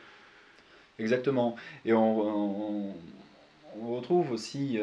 Exactement. 0.98 1.56
Et 1.84 1.92
on, 1.92 2.94
on, 3.78 3.94
retrouve 3.94 4.32
aussi 4.32 4.78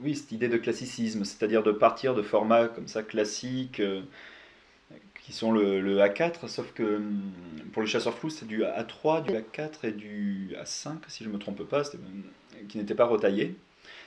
oui, 0.00 0.14
cette 0.14 0.32
idée 0.32 0.48
de 0.48 0.56
classicisme, 0.56 1.24
c'est-à-dire 1.24 1.62
de 1.62 1.72
partir 1.72 2.14
de 2.14 2.22
formats 2.22 2.68
comme 2.68 2.88
ça 2.88 3.02
classiques 3.02 3.82
qui 5.22 5.32
sont 5.32 5.52
le, 5.52 5.98
A4, 5.98 6.48
sauf 6.48 6.72
que 6.72 6.96
hum, 6.96 7.32
pour 7.72 7.82
le 7.82 7.88
chasseur 7.88 8.14
flou, 8.14 8.30
c'est 8.30 8.46
du 8.46 8.62
A3, 8.62 9.22
du 9.22 9.32
A4 9.32 9.84
et 9.84 9.92
du 9.92 10.54
A5, 10.62 10.96
si 11.08 11.24
je 11.24 11.28
ne 11.28 11.34
me 11.34 11.38
trompe 11.38 11.62
pas, 11.64 11.82
qui 12.68 12.78
n'étaient 12.78 12.94
pas 12.94 13.06
retaillés. 13.06 13.56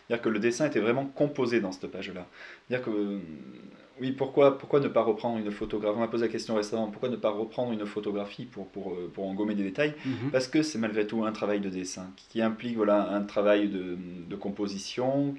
C'est-à-dire 0.07 0.23
que 0.23 0.29
le 0.29 0.39
dessin 0.39 0.67
était 0.67 0.81
vraiment 0.81 1.05
composé 1.05 1.61
dans 1.61 1.71
cette 1.71 1.89
page-là. 1.89 2.27
C'est-à-dire 2.67 2.85
que, 2.85 2.91
hum, 2.91 3.21
oui, 4.01 4.11
pourquoi, 4.11 4.57
pourquoi 4.57 4.79
ne 4.79 4.87
pas 4.87 5.03
reprendre 5.03 5.37
une 5.37 5.51
photographie? 5.51 5.95
On 5.95 6.01
m'a 6.01 6.07
posé 6.07 6.25
la 6.25 6.31
question 6.31 6.55
récemment, 6.55 6.87
pourquoi 6.87 7.09
ne 7.09 7.15
pas 7.15 7.29
reprendre 7.29 7.71
une 7.71 7.85
photographie 7.85 8.45
pour, 8.45 8.67
pour, 8.67 8.91
euh, 8.91 9.11
pour 9.13 9.27
engommer 9.27 9.53
des 9.53 9.63
détails? 9.63 9.93
Mhm. 10.05 10.31
Parce 10.31 10.47
que 10.47 10.63
c'est 10.63 10.79
malgré 10.79 11.05
tout 11.05 11.23
un 11.23 11.31
travail 11.31 11.59
de 11.59 11.69
dessin 11.69 12.09
qui 12.29 12.41
implique 12.41 12.75
voilà, 12.75 13.11
un 13.11 13.21
travail 13.21 13.69
de, 13.69 13.97
de 14.27 14.35
composition 14.35 15.35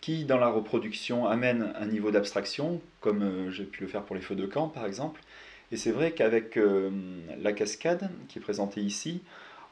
qui, 0.00 0.24
dans 0.24 0.38
la 0.38 0.48
reproduction, 0.48 1.26
amène 1.26 1.72
un 1.78 1.86
niveau 1.86 2.10
d'abstraction, 2.10 2.80
comme 3.00 3.22
euh, 3.22 3.50
j'ai 3.50 3.64
pu 3.64 3.82
le 3.82 3.88
faire 3.88 4.02
pour 4.02 4.14
les 4.16 4.22
feux 4.22 4.36
de 4.36 4.46
camp, 4.46 4.68
par 4.68 4.86
exemple. 4.86 5.20
Et 5.72 5.76
c'est 5.76 5.90
vrai 5.90 6.12
qu'avec 6.12 6.56
euh, 6.56 6.90
la 7.42 7.52
cascade, 7.52 8.10
qui 8.28 8.38
est 8.38 8.42
présentée 8.42 8.80
ici, 8.80 9.22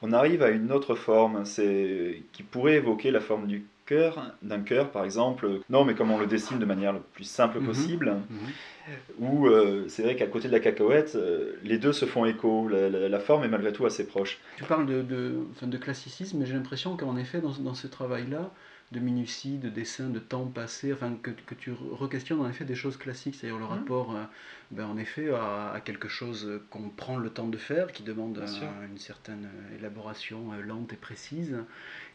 on 0.03 0.13
arrive 0.13 0.43
à 0.43 0.51
une 0.51 0.73
autre 0.73 0.95
forme, 0.95 1.45
qui 1.45 2.43
pourrait 2.43 2.75
évoquer 2.75 3.11
la 3.11 3.21
forme 3.21 3.47
du 3.47 3.65
cœur, 3.87 4.35
d'un 4.43 4.61
cœur 4.61 4.91
par 4.91 5.05
exemple, 5.05 5.61
non 5.71 5.85
mais 5.85 5.95
comme 5.95 6.11
on 6.11 6.19
le 6.19 6.27
dessine 6.27 6.59
de 6.59 6.65
manière 6.65 6.93
la 6.93 6.99
plus 6.99 7.25
simple 7.25 7.61
mhm. 7.61 7.67
possible, 7.67 8.17
mhm. 8.29 8.97
où 9.19 9.47
euh, 9.47 9.85
c'est 9.89 10.03
vrai 10.03 10.17
qu'à 10.17 10.27
côté 10.27 10.49
de 10.49 10.53
la 10.53 10.61
cacahuète, 10.61 11.17
les 11.63 11.79
deux 11.79 11.93
se 11.93 12.07
font 12.07 12.25
écho, 12.25 12.69
la, 12.69 13.21
forme 13.21 13.45
est 13.45 13.49
malgré 13.49 13.73
tout 13.73 13.87
assez 13.87 14.07
proche. 14.07 14.41
Tu 14.57 14.65
parles 14.65 14.87
de, 14.87 15.03
de, 15.03 15.47
de 15.63 15.77
classicisme, 15.79 16.39
mais 16.39 16.47
j'ai 16.47 16.55
l'impression 16.55 16.97
qu'en 16.97 17.17
effet 17.17 17.41
dans, 17.41 17.53
dans 17.53 17.75
ce 17.75 17.87
travail-là, 17.87 18.51
de 18.93 19.01
minutie, 19.01 19.59
de 19.59 19.69
dessin, 19.69 20.09
de 20.09 20.19
temps 20.19 20.47
passé, 20.47 20.93
enfin 20.93 21.17
que, 21.21 21.31
que 21.31 21.55
tu 21.55 21.73
requestionnes 21.73 22.41
en 22.41 22.49
effet 22.49 22.65
des 22.65 22.75
choses 22.75 22.97
classiques, 22.97 23.35
c'est-à-dire 23.35 23.59
le 23.59 23.65
mmh. 23.65 23.69
rapport 23.69 24.15
euh, 24.15 24.23
ben, 24.71 24.87
en 24.87 24.97
effet 24.97 25.31
à, 25.31 25.81
quelque 25.85 26.09
chose 26.09 26.61
qu'on 26.71 26.91
prend 26.91 27.17
le 27.17 27.31
temps 27.31 27.49
de 27.49 27.57
faire, 27.57 27.93
qui 27.93 28.03
demande 28.03 28.43
une 28.91 28.99
certaine 28.99 29.47
euh, 29.47 29.79
élaboration 29.79 30.53
euh, 30.53 30.63
lente 30.63 30.93
et 30.93 30.97
précise, 30.97 31.57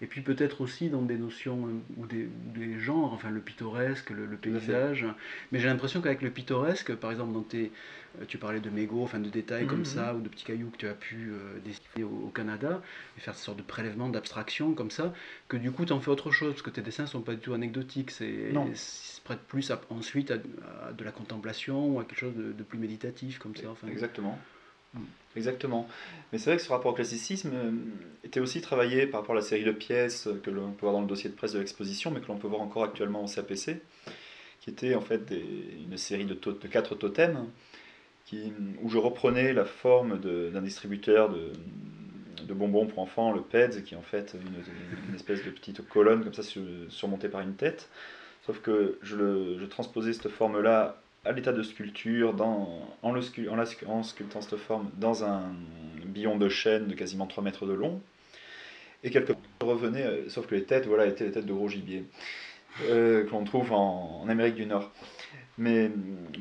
et 0.01 0.07
puis 0.07 0.21
peut-être 0.21 0.61
aussi 0.61 0.89
dans 0.89 1.01
des 1.01 1.17
notions 1.17 1.69
ou 1.97 2.05
des, 2.05 2.29
des, 2.53 2.79
genres, 2.79 3.13
enfin 3.13 3.29
le 3.29 3.41
pittoresque, 3.41 4.11
le, 4.11 4.37
paysage, 4.37 5.05
mais 5.51 5.59
j'ai 5.59 5.67
l'impression 5.67 6.01
qu'avec 6.01 6.21
le 6.21 6.29
pittoresque, 6.29 6.95
par 6.95 7.11
exemple 7.11 7.33
dans 7.33 7.43
tes 7.43 7.71
tu 8.27 8.37
parlais 8.37 8.59
de 8.59 8.69
mégots, 8.69 9.03
enfin 9.03 9.19
de 9.19 9.29
détails 9.29 9.67
comme 9.67 9.81
mmh, 9.81 9.85
ça, 9.85 10.15
ou 10.15 10.21
de 10.21 10.29
petits 10.29 10.45
cailloux 10.45 10.69
que 10.69 10.77
tu 10.77 10.87
as 10.87 10.93
pu 10.93 11.31
dessiner 11.63 12.03
au, 12.03 12.31
Canada, 12.33 12.81
et 13.17 13.21
faire 13.21 13.35
ce 13.35 13.45
sorte 13.45 13.57
de 13.57 13.63
prélèvement, 13.63 14.09
d'abstraction 14.09 14.73
comme 14.73 14.91
ça, 14.91 15.13
que 15.47 15.57
du 15.57 15.71
coup 15.71 15.85
tu 15.85 15.93
en 15.93 15.99
fais 15.99 16.11
autre 16.11 16.31
chose, 16.31 16.53
parce 16.53 16.61
que 16.61 16.69
tes 16.69 16.81
dessins 16.81 17.05
sont 17.05 17.21
pas 17.21 17.33
du 17.33 17.39
tout 17.39 17.53
anecdotiques, 17.53 18.11
c'est 18.11 18.51
se 19.19 19.21
prête 19.21 19.39
plus 19.39 19.71
ensuite 19.89 20.31
à, 20.31 20.37
de 20.37 21.03
la 21.03 21.11
contemplation 21.11 21.95
ou 21.95 21.99
à 21.99 22.03
quelque 22.03 22.19
chose 22.19 22.35
de, 22.35 22.63
plus 22.63 22.79
méditatif 22.79 23.39
comme 23.39 23.55
ça. 23.55 23.69
Enfin. 23.69 23.87
Exactement. 23.87 24.39
Mm. 24.93 24.99
Exactement. 25.35 25.87
Mais 26.31 26.39
c'est 26.39 26.49
vrai 26.49 26.57
que 26.57 26.63
ce 26.63 26.69
rapport 26.69 26.91
au 26.91 26.95
classicisme 26.95 27.51
euh, 27.53 27.71
était 28.23 28.39
aussi 28.39 28.61
travaillé 28.61 29.05
par 29.05 29.21
rapport 29.21 29.35
à 29.35 29.39
la 29.39 29.45
série 29.45 29.63
de 29.63 29.71
pièces 29.71 30.27
que 30.43 30.49
l'on 30.49 30.71
peut 30.71 30.81
voir 30.81 30.93
dans 30.93 31.01
le 31.01 31.07
dossier 31.07 31.29
de 31.29 31.35
presse 31.35 31.53
de 31.53 31.59
l'exposition, 31.59 32.11
mais 32.11 32.19
que 32.19 32.27
l'on 32.27 32.37
peut 32.37 32.47
voir 32.47 32.61
encore 32.61 32.83
actuellement 32.83 33.23
au 33.23 33.27
CAPC, 33.27 33.79
qui 34.61 34.69
était 34.69 34.95
en 34.95 35.01
fait 35.01 35.31
une 35.31 35.97
série 35.97 36.25
de, 36.25 36.33
de 36.33 36.67
quatre 36.67 36.95
totems 36.95 37.45
où 38.81 38.89
je 38.89 38.97
reprenais 38.97 39.53
la 39.53 39.65
forme 39.65 40.19
d'un 40.19 40.61
distributeur 40.61 41.29
de, 41.29 42.53
bonbons 42.53 42.87
pour 42.87 42.99
enfants, 42.99 43.31
le 43.31 43.41
PEDS, 43.41 43.83
qui 43.83 43.93
est 43.93 43.97
en 43.97 44.01
fait 44.01 44.35
une, 44.35 45.15
espèce 45.15 45.43
de 45.45 45.51
petite 45.51 45.87
colonne 45.87 46.23
comme 46.23 46.33
ça 46.33 46.43
surmontée 46.89 47.29
par 47.29 47.41
une 47.41 47.53
tête. 47.53 47.89
Sauf 48.45 48.59
que 48.61 48.97
je, 49.03 49.63
transposais 49.65 50.13
cette 50.13 50.29
forme-là 50.29 50.99
à 51.25 51.31
l'état 51.31 51.51
de 51.51 51.61
sculpture 51.61 52.41
en, 52.41 52.87
en, 53.03 53.21
sculptant 53.21 54.41
cette 54.41 54.57
forme 54.57 54.89
dans 54.97 55.23
un 55.23 55.43
billon 56.05 56.37
de 56.37 56.49
chêne 56.49 56.87
de 56.87 56.95
quasiment 56.95 57.27
3 57.27 57.43
mètres 57.43 57.65
de 57.65 57.73
long. 57.73 58.01
Et 59.03 59.11
quelque 59.11 59.33
part, 59.33 59.41
je 59.61 59.65
revenais, 59.65 60.03
euh, 60.03 60.29
sauf 60.29 60.47
que 60.47 60.55
les 60.55 60.63
têtes 60.63 60.85
voilà, 60.85 61.05
étaient 61.05 61.25
les 61.25 61.31
têtes 61.31 61.45
de 61.45 61.53
gros 61.53 61.69
gibier 61.69 62.03
euh, 62.83 63.25
que 63.25 63.31
l'on 63.31 63.43
trouve 63.43 63.71
en, 63.71 64.27
Amérique 64.27 64.55
du 64.55 64.65
Nord. 64.65 64.91
Mais 65.59 65.91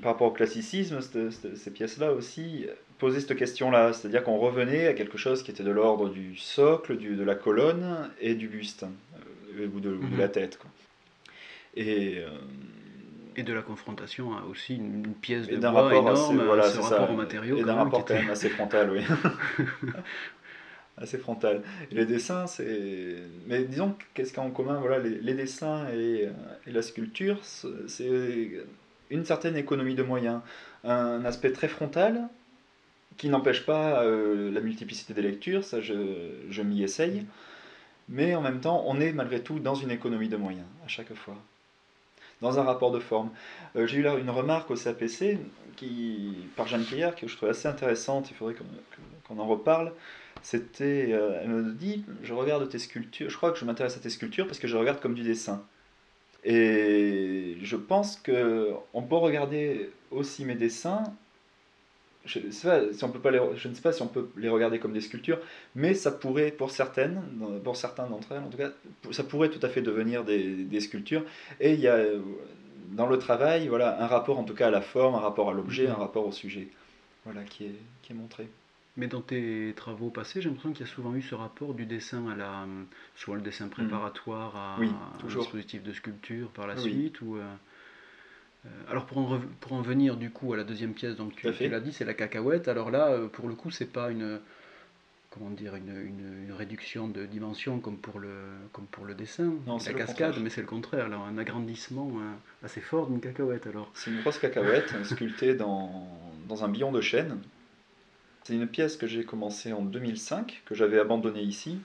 par 0.00 0.12
rapport 0.12 0.28
au 0.28 0.30
classicisme, 0.30 1.00
ces 1.00 1.70
pièces-là 1.72 2.12
aussi, 2.12 2.66
poser 2.98 3.18
cette 3.18 3.36
question-là, 3.36 3.92
c'est-à-dire 3.92 4.22
qu'on 4.22 4.38
revenait 4.38 4.86
à 4.86 4.94
quelque 4.94 5.18
chose 5.18 5.42
qui 5.42 5.50
était 5.50 5.64
de 5.64 5.72
l'ordre 5.72 6.08
du 6.08 6.36
socle, 6.36 6.96
du, 6.96 7.16
de 7.16 7.24
la 7.24 7.34
colonne 7.34 8.10
et 8.20 8.36
du 8.36 8.46
buste, 8.46 8.86
euh, 9.58 9.66
ou, 9.74 9.80
de, 9.80 9.90
de, 9.90 10.16
la 10.16 10.26
mhm. 10.26 10.32
tête. 10.32 10.58
Quoi. 10.58 10.70
Et, 11.74 12.18
euh, 12.18 12.28
et 13.34 13.42
de 13.42 13.52
la 13.52 13.62
confrontation 13.62 14.36
à 14.36 14.42
aussi 14.48 14.76
une, 14.76 15.14
pièce 15.20 15.48
de 15.48 15.56
bois 15.56 15.92
énorme, 15.92 16.40
voilà, 16.44 16.68
ce 16.68 16.78
rapport 16.78 17.10
au 17.10 17.16
matériau. 17.16 17.56
Et 17.56 17.64
d'un 17.64 17.74
rapport 17.74 18.04
quand 18.04 18.14
même 18.14 18.30
assez 18.30 18.50
frontal, 18.50 18.88
oui. 18.92 19.02
assez 20.96 21.18
frontal. 21.18 21.62
Et 21.90 21.94
les 21.96 22.06
dessins, 22.06 22.46
c'est... 22.46 23.16
Mais 23.48 23.64
disons, 23.64 23.96
qu'est-ce 24.14 24.32
qu'il 24.32 24.42
y 24.42 24.46
a 24.46 24.48
en 24.48 24.52
commun 24.52 24.78
voilà, 24.78 25.00
les, 25.00 25.20
les 25.20 25.34
dessins 25.34 25.88
et, 25.88 26.26
euh, 26.26 26.30
et 26.68 26.70
la 26.70 26.82
sculpture, 26.82 27.38
c'est 27.42 28.60
une 29.10 29.24
certaine 29.24 29.56
économie 29.56 29.94
de 29.94 30.02
moyens, 30.02 30.40
un 30.84 31.24
aspect 31.24 31.52
très 31.52 31.68
frontal, 31.68 32.28
qui 33.18 33.28
n'empêche 33.28 33.66
pas 33.66 34.02
euh, 34.02 34.50
la 34.50 34.60
multiplicité 34.60 35.12
des 35.12 35.22
lectures, 35.22 35.64
ça 35.64 35.80
je, 35.80 36.62
m'y 36.62 36.82
essaye, 36.82 37.26
mais 38.08 38.34
en 38.34 38.40
même 38.40 38.60
temps 38.60 38.84
on 38.86 39.00
est 39.00 39.12
malgré 39.12 39.42
tout 39.42 39.58
dans 39.58 39.74
une 39.74 39.90
économie 39.90 40.28
de 40.28 40.36
moyens 40.36 40.66
à 40.84 40.88
chaque 40.88 41.12
fois, 41.14 41.36
dans 42.40 42.58
un 42.58 42.62
rapport 42.62 42.92
de 42.92 43.00
forme. 43.00 43.30
Euh, 43.76 43.86
j'ai 43.86 43.98
eu 43.98 44.02
là 44.02 44.14
une 44.14 44.30
remarque 44.30 44.70
au 44.70 44.76
CAPC 44.76 45.38
qui, 45.76 46.32
par 46.56 46.68
Jeanne 46.68 46.84
Pierre 46.84 47.16
que 47.16 47.26
je 47.26 47.36
trouvais 47.36 47.50
assez 47.50 47.68
intéressante, 47.68 48.30
il 48.30 48.36
faudrait 48.36 48.54
qu'on 49.24 49.38
en 49.38 49.46
reparle. 49.46 49.92
C'était, 50.40 51.08
euh, 51.12 51.40
elle 51.42 51.48
me 51.48 51.72
dit, 51.72 52.04
je 52.22 52.32
regarde 52.32 52.68
tes 52.68 52.78
sculptures, 52.78 53.28
je 53.28 53.36
crois 53.36 53.50
que 53.50 53.58
je 53.58 53.64
m'intéresse 53.64 53.96
à 53.96 54.00
tes 54.00 54.10
sculptures 54.10 54.46
parce 54.46 54.60
que 54.60 54.68
je 54.68 54.76
regarde 54.76 55.00
comme 55.00 55.14
du 55.14 55.24
dessin. 55.24 55.64
Et 56.44 57.56
je 57.62 57.76
pense 57.76 58.16
que 58.16 58.72
on 58.94 59.02
peut 59.02 59.16
regarder 59.16 59.90
aussi 60.10 60.44
mes 60.44 60.54
dessins. 60.54 61.02
Je, 62.24 62.40
si 62.50 63.04
on 63.04 63.10
peut 63.10 63.20
pas 63.20 63.30
les, 63.30 63.40
je 63.56 63.68
ne 63.68 63.74
sais 63.74 63.80
pas 63.80 63.92
si 63.92 64.02
on 64.02 64.06
peut 64.06 64.28
les 64.36 64.48
regarder 64.48 64.78
comme 64.78 64.92
des 64.92 65.00
sculptures, 65.00 65.38
mais 65.74 65.94
ça 65.94 66.10
pourrait, 66.10 66.50
pour 66.50 66.70
certaines, 66.70 67.22
pour 67.64 67.76
certains 67.76 68.06
d'entre 68.06 68.32
elles 68.32 68.42
en 68.42 68.50
tout 68.50 68.58
cas, 68.58 68.70
ça 69.12 69.24
pourrait 69.24 69.48
tout 69.48 69.64
à 69.64 69.68
fait 69.70 69.80
devenir 69.80 70.24
des, 70.24 70.64
des 70.64 70.80
sculptures. 70.80 71.24
Et 71.60 71.72
il 71.72 71.80
y 71.80 71.88
a 71.88 71.98
dans 72.92 73.06
le 73.06 73.18
travail, 73.18 73.68
voilà, 73.68 74.02
un 74.02 74.06
rapport 74.06 74.38
en 74.38 74.44
tout 74.44 74.54
cas 74.54 74.68
à 74.68 74.70
la 74.70 74.80
forme, 74.80 75.14
un 75.14 75.20
rapport 75.20 75.50
à 75.50 75.52
l'objet, 75.52 75.86
mm-hmm. 75.86 75.92
un 75.92 75.94
rapport 75.94 76.26
au 76.26 76.32
sujet, 76.32 76.68
voilà, 77.24 77.42
qui 77.44 77.64
est, 77.66 77.74
qui 78.02 78.12
est 78.12 78.16
montré. 78.16 78.48
Mais 78.98 79.06
dans 79.06 79.20
tes 79.20 79.72
travaux 79.76 80.10
passés, 80.10 80.42
j'ai 80.42 80.48
l'impression 80.48 80.72
qu'il 80.72 80.84
y 80.84 80.88
a 80.88 80.92
souvent 80.92 81.14
eu 81.14 81.22
ce 81.22 81.36
rapport 81.36 81.72
du 81.72 81.86
dessin 81.86 82.28
à 82.28 82.34
la, 82.34 82.66
soit 83.14 83.36
le 83.36 83.42
dessin 83.42 83.66
mm. 83.66 83.70
préparatoire 83.70 84.56
à, 84.56 84.76
un 84.76 85.28
dispositif 85.28 85.84
de 85.84 85.92
sculpture 85.92 86.48
par 86.48 86.66
la 86.66 86.76
suite, 86.76 87.20
ou 87.20 87.36
euh, 87.36 87.44
euh, 88.66 88.68
alors 88.90 89.06
pour 89.06 89.18
en, 89.18 89.40
pour 89.60 89.74
en 89.74 89.82
venir 89.82 90.16
du 90.16 90.30
coup 90.30 90.52
à 90.52 90.56
la 90.56 90.64
deuxième 90.64 90.94
pièce, 90.94 91.14
donc 91.14 91.36
tu, 91.36 91.48
tu 91.52 91.68
l'as 91.68 91.78
dit, 91.78 91.92
c'est 91.92 92.04
la 92.04 92.14
cacahuète. 92.14 92.66
Alors 92.66 92.90
là, 92.90 93.10
euh, 93.10 93.28
pour 93.28 93.48
le 93.48 93.54
coup, 93.54 93.70
c'est 93.70 93.86
pas 93.92 94.10
une 94.10 94.40
comment 95.30 95.50
dire, 95.50 95.76
une, 95.76 95.94
une, 96.48 96.52
réduction 96.52 97.06
de 97.06 97.24
dimension 97.24 97.78
comme 97.78 97.98
pour 97.98 98.18
le, 98.18 98.32
comme 98.72 98.86
pour 98.86 99.04
le 99.04 99.14
dessin, 99.14 99.52
non, 99.68 99.78
la 99.86 99.92
cascade, 99.92 100.34
mais 100.42 100.50
c'est 100.50 100.62
le 100.62 100.66
contraire, 100.66 101.08
là, 101.08 101.18
un 101.18 101.38
agrandissement 101.38 102.10
assez 102.64 102.80
fort 102.80 103.06
d'une 103.06 103.20
cacahuète 103.20 103.68
alors. 103.68 103.92
C'est 103.94 104.10
une 104.10 104.22
grosse 104.22 104.38
cacahuète 104.38 104.92
sculptée 105.04 105.54
dans, 105.54 106.08
dans 106.48 106.64
un 106.64 106.68
billon 106.68 106.90
de 106.90 107.00
chêne. 107.00 107.38
C'est 108.48 108.54
une 108.54 108.66
pièce 108.66 108.96
que 108.96 109.06
j'ai 109.06 109.24
commencée 109.24 109.74
en 109.74 109.82
2005, 109.82 110.62
que 110.64 110.74
j'avais 110.74 110.98
abandonnée 110.98 111.42
ici, 111.42 111.80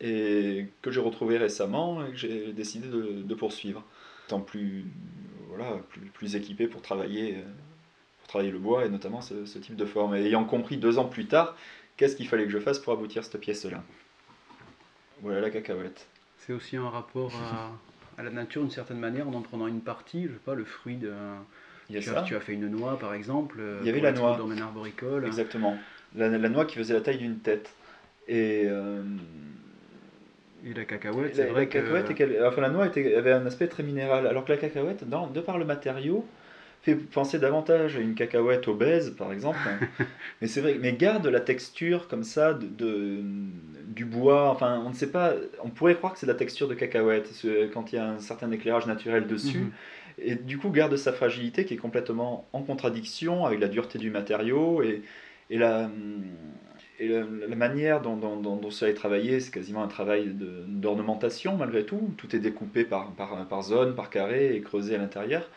et 0.00 0.68
que 0.80 0.92
j'ai 0.92 1.00
retrouvée 1.00 1.38
récemment 1.38 2.06
et 2.06 2.10
que 2.12 2.16
j'ai 2.16 2.52
décidé 2.52 2.86
de, 2.86 3.34
poursuivre. 3.34 3.82
Étant 4.28 4.38
plus, 4.38 4.84
voilà, 5.48 5.72
plus, 6.14 6.36
équipé 6.36 6.68
pour 6.68 6.82
travailler, 6.82 7.38
pour 8.20 8.28
travailler 8.28 8.52
le 8.52 8.60
bois 8.60 8.86
et 8.86 8.88
notamment 8.88 9.20
ce, 9.22 9.58
type 9.58 9.74
de 9.74 9.84
forme. 9.84 10.14
Et 10.14 10.24
ayant 10.24 10.44
compris 10.44 10.76
deux 10.76 10.98
ans 10.98 11.06
plus 11.06 11.26
tard 11.26 11.56
qu'est-ce 11.96 12.14
qu'il 12.14 12.28
fallait 12.28 12.44
que 12.44 12.52
je 12.52 12.60
fasse 12.60 12.78
pour 12.78 12.92
aboutir 12.92 13.24
cette 13.24 13.40
pièce-là 13.40 13.82
Voilà 15.22 15.40
la 15.40 15.50
cacahuète. 15.50 16.06
C'est 16.46 16.52
aussi 16.52 16.76
un 16.76 16.88
rapport 16.88 17.32
à, 18.16 18.22
la 18.22 18.30
nature 18.30 18.62
d'une 18.62 18.70
certaine 18.70 19.00
manière 19.00 19.26
en 19.26 19.34
en 19.34 19.42
prenant 19.42 19.66
une 19.66 19.80
partie, 19.80 20.28
je 20.28 20.34
sais 20.34 20.44
pas, 20.44 20.54
le 20.54 20.64
fruit 20.64 20.94
de. 20.94 21.12
Il 21.90 22.00
tu, 22.00 22.10
as, 22.10 22.22
tu 22.22 22.36
as 22.36 22.40
fait 22.40 22.52
une 22.52 22.68
noix 22.68 22.98
par 22.98 23.14
exemple. 23.14 23.60
Il 23.80 23.86
y 23.86 23.90
avait 23.90 24.00
la 24.00 24.12
noix. 24.12 24.36
Domaine 24.36 24.60
arboricole. 24.60 25.24
Exactement. 25.24 25.76
La, 26.14 26.28
noix 26.28 26.64
qui 26.64 26.76
faisait 26.76 26.94
la 26.94 27.00
taille 27.00 27.18
d'une 27.18 27.38
tête. 27.38 27.70
Et. 28.28 28.64
Euh, 28.66 29.02
et 30.66 30.74
la 30.74 30.84
cacahuète, 30.84 31.36
c'est 31.36 31.46
vrai 31.46 31.68
que. 31.68 32.46
enfin, 32.46 32.60
la 32.60 32.70
noix 32.70 32.86
était, 32.86 33.14
avait 33.14 33.32
un 33.32 33.46
aspect 33.46 33.68
très 33.68 33.82
minéral, 33.82 34.26
alors 34.26 34.44
que 34.44 34.52
la 34.52 34.58
cacahuète, 34.58 35.08
dans, 35.08 35.28
de 35.28 35.40
par 35.40 35.56
le 35.56 35.64
matériau, 35.64 36.26
fait 36.82 36.94
penser 36.94 37.38
davantage 37.38 37.96
à 37.96 38.00
une 38.00 38.14
cacahuète 38.14 38.66
obèse, 38.66 39.10
par 39.16 39.32
exemple. 39.32 39.58
mais 40.40 40.48
c'est 40.48 40.60
vrai, 40.60 40.76
mais 40.80 40.92
garde 40.92 41.26
la 41.26 41.40
texture 41.40 42.08
comme 42.08 42.24
ça 42.24 42.54
de, 42.54 43.20
du 43.86 44.04
bois. 44.04 44.50
Enfin, 44.50 44.82
on 44.84 44.90
ne 44.90 44.94
sait 44.94 45.10
pas. 45.10 45.34
On 45.62 45.70
pourrait 45.70 45.94
croire 45.94 46.12
que 46.14 46.18
c'est 46.18 46.26
la 46.26 46.34
texture 46.34 46.68
de 46.68 46.74
cacahuète 46.74 47.30
quand 47.72 47.92
il 47.92 47.96
y 47.96 47.98
a 47.98 48.08
un 48.08 48.18
certain 48.18 48.50
éclairage 48.50 48.86
naturel 48.86 49.26
dessus. 49.26 49.58
Mhm. 49.58 49.70
Et 50.20 50.34
du 50.34 50.58
coup, 50.58 50.70
garde 50.70 50.96
sa 50.96 51.12
fragilité 51.12 51.64
qui 51.64 51.74
est 51.74 51.78
complètement 51.78 52.46
en 52.52 52.62
contradiction 52.62 53.44
avec 53.44 53.60
la 53.60 53.68
dureté 53.68 53.98
du 53.98 54.10
matériau 54.10 54.82
et, 54.82 55.02
et 55.50 55.58
la. 55.58 55.90
Et 57.00 57.06
la, 57.06 57.54
manière 57.54 58.02
dont, 58.02 58.16
dont, 58.16 58.56
dont, 58.56 58.70
cela 58.72 58.90
est 58.90 58.94
travaillé, 58.94 59.38
c'est 59.38 59.52
quasiment 59.52 59.84
un 59.84 59.88
travail 59.88 60.34
d'ornementation 60.34 61.56
malgré 61.56 61.86
tout. 61.86 62.12
Tout 62.16 62.34
est 62.34 62.40
découpé 62.40 62.82
par, 62.82 63.12
par, 63.12 63.46
par 63.46 63.62
zone, 63.62 63.94
par 63.94 64.10
carré 64.10 64.56
et 64.56 64.60
creusé 64.60 64.96
à 64.96 64.98
l'intérieur. 64.98 65.48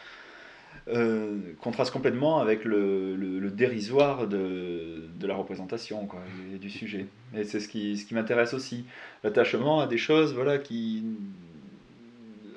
Euh, 0.87 1.37
contraste 1.59 1.91
complètement 1.91 2.39
avec 2.39 2.65
le, 2.65 3.15
le, 3.15 3.51
dérisoire 3.51 4.27
de, 4.27 5.07
de, 5.15 5.27
la 5.27 5.35
représentation 5.35 6.07
quoi, 6.07 6.21
et 6.53 6.57
du 6.57 6.69
sujet. 6.69 7.05
Et 7.35 7.43
c'est 7.43 7.59
ce 7.59 7.67
qui, 7.67 7.97
ce 7.97 8.05
qui 8.05 8.15
m'intéresse 8.15 8.53
aussi. 8.53 8.85
L'attachement 9.23 9.79
à 9.79 9.87
des 9.87 9.97
choses 9.97 10.33
voilà, 10.33 10.57
qui, 10.57 11.03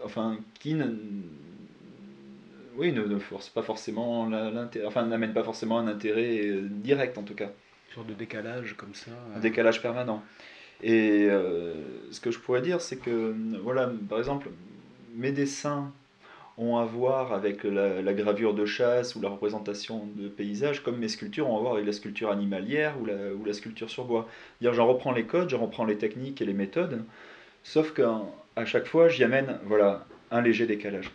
enfin, 0.05 0.39
qui 0.59 0.75
oui, 2.77 2.93
ne, 2.93 3.03
ne 3.05 3.19
force 3.19 3.49
pas 3.49 3.63
forcément 3.63 4.29
l'intérêt, 4.29 4.87
enfin, 4.87 5.07
n'amène 5.07 5.33
pas 5.33 5.45
forcément 5.45 5.79
un 5.79 5.87
intérêt 5.87 6.53
direct 6.63 7.19
en 7.19 7.23
tout 7.23 7.35
cas. 7.35 7.51
Une 7.89 7.95
sorte 7.95 8.07
de 8.09 8.15
décalage 8.15 8.75
comme 8.77 8.95
ça. 8.95 9.11
Un 9.37 9.41
décalage 9.41 9.81
permanent. 9.81 10.23
Et 10.83 11.29
euh, 11.31 11.73
ce 12.11 12.21
que 12.21 12.31
je 12.31 12.39
pourrais 12.39 12.63
dire, 12.63 12.81
c'est 12.81 12.97
que, 12.97 13.35
voilà, 13.63 13.91
par 14.09 14.19
exemple, 14.19 14.49
mes 15.15 15.33
dessins 15.33 15.93
ont 16.57 16.77
à 16.77 16.85
voir 16.85 17.33
avec 17.33 17.65
la, 17.65 18.13
gravure 18.13 18.55
de 18.55 18.65
chasse 18.65 19.17
ou 19.17 19.21
la 19.21 19.29
représentation 19.29 20.07
de 20.15 20.29
paysages, 20.29 20.83
comme 20.83 20.99
mes 20.99 21.09
sculptures 21.09 21.49
ont 21.49 21.57
à 21.57 21.61
voir 21.61 21.73
avec 21.75 21.87
la 21.87 21.93
sculpture 21.93 22.31
animalière 22.31 22.95
ou 23.01 23.07
la, 23.07 23.33
ou 23.35 23.45
la 23.45 23.53
sculpture 23.53 23.91
sur 23.91 24.05
bois. 24.05 24.29
J'en 24.61 24.87
reprends 24.87 25.13
les 25.13 25.25
codes, 25.25 25.49
j'en 25.49 25.59
reprends 25.59 25.85
les 25.85 25.99
techniques 25.99 26.41
et 26.41 26.45
les 26.45 26.53
méthodes, 26.53 27.05
sauf 27.63 27.93
qu'à 27.93 28.65
chaque 28.67 28.87
fois, 28.87 29.09
j'y 29.09 29.25
amène 29.25 29.59
voilà, 29.65 30.07
un 30.31 30.43
léger 30.43 30.67
décalage. 30.67 31.11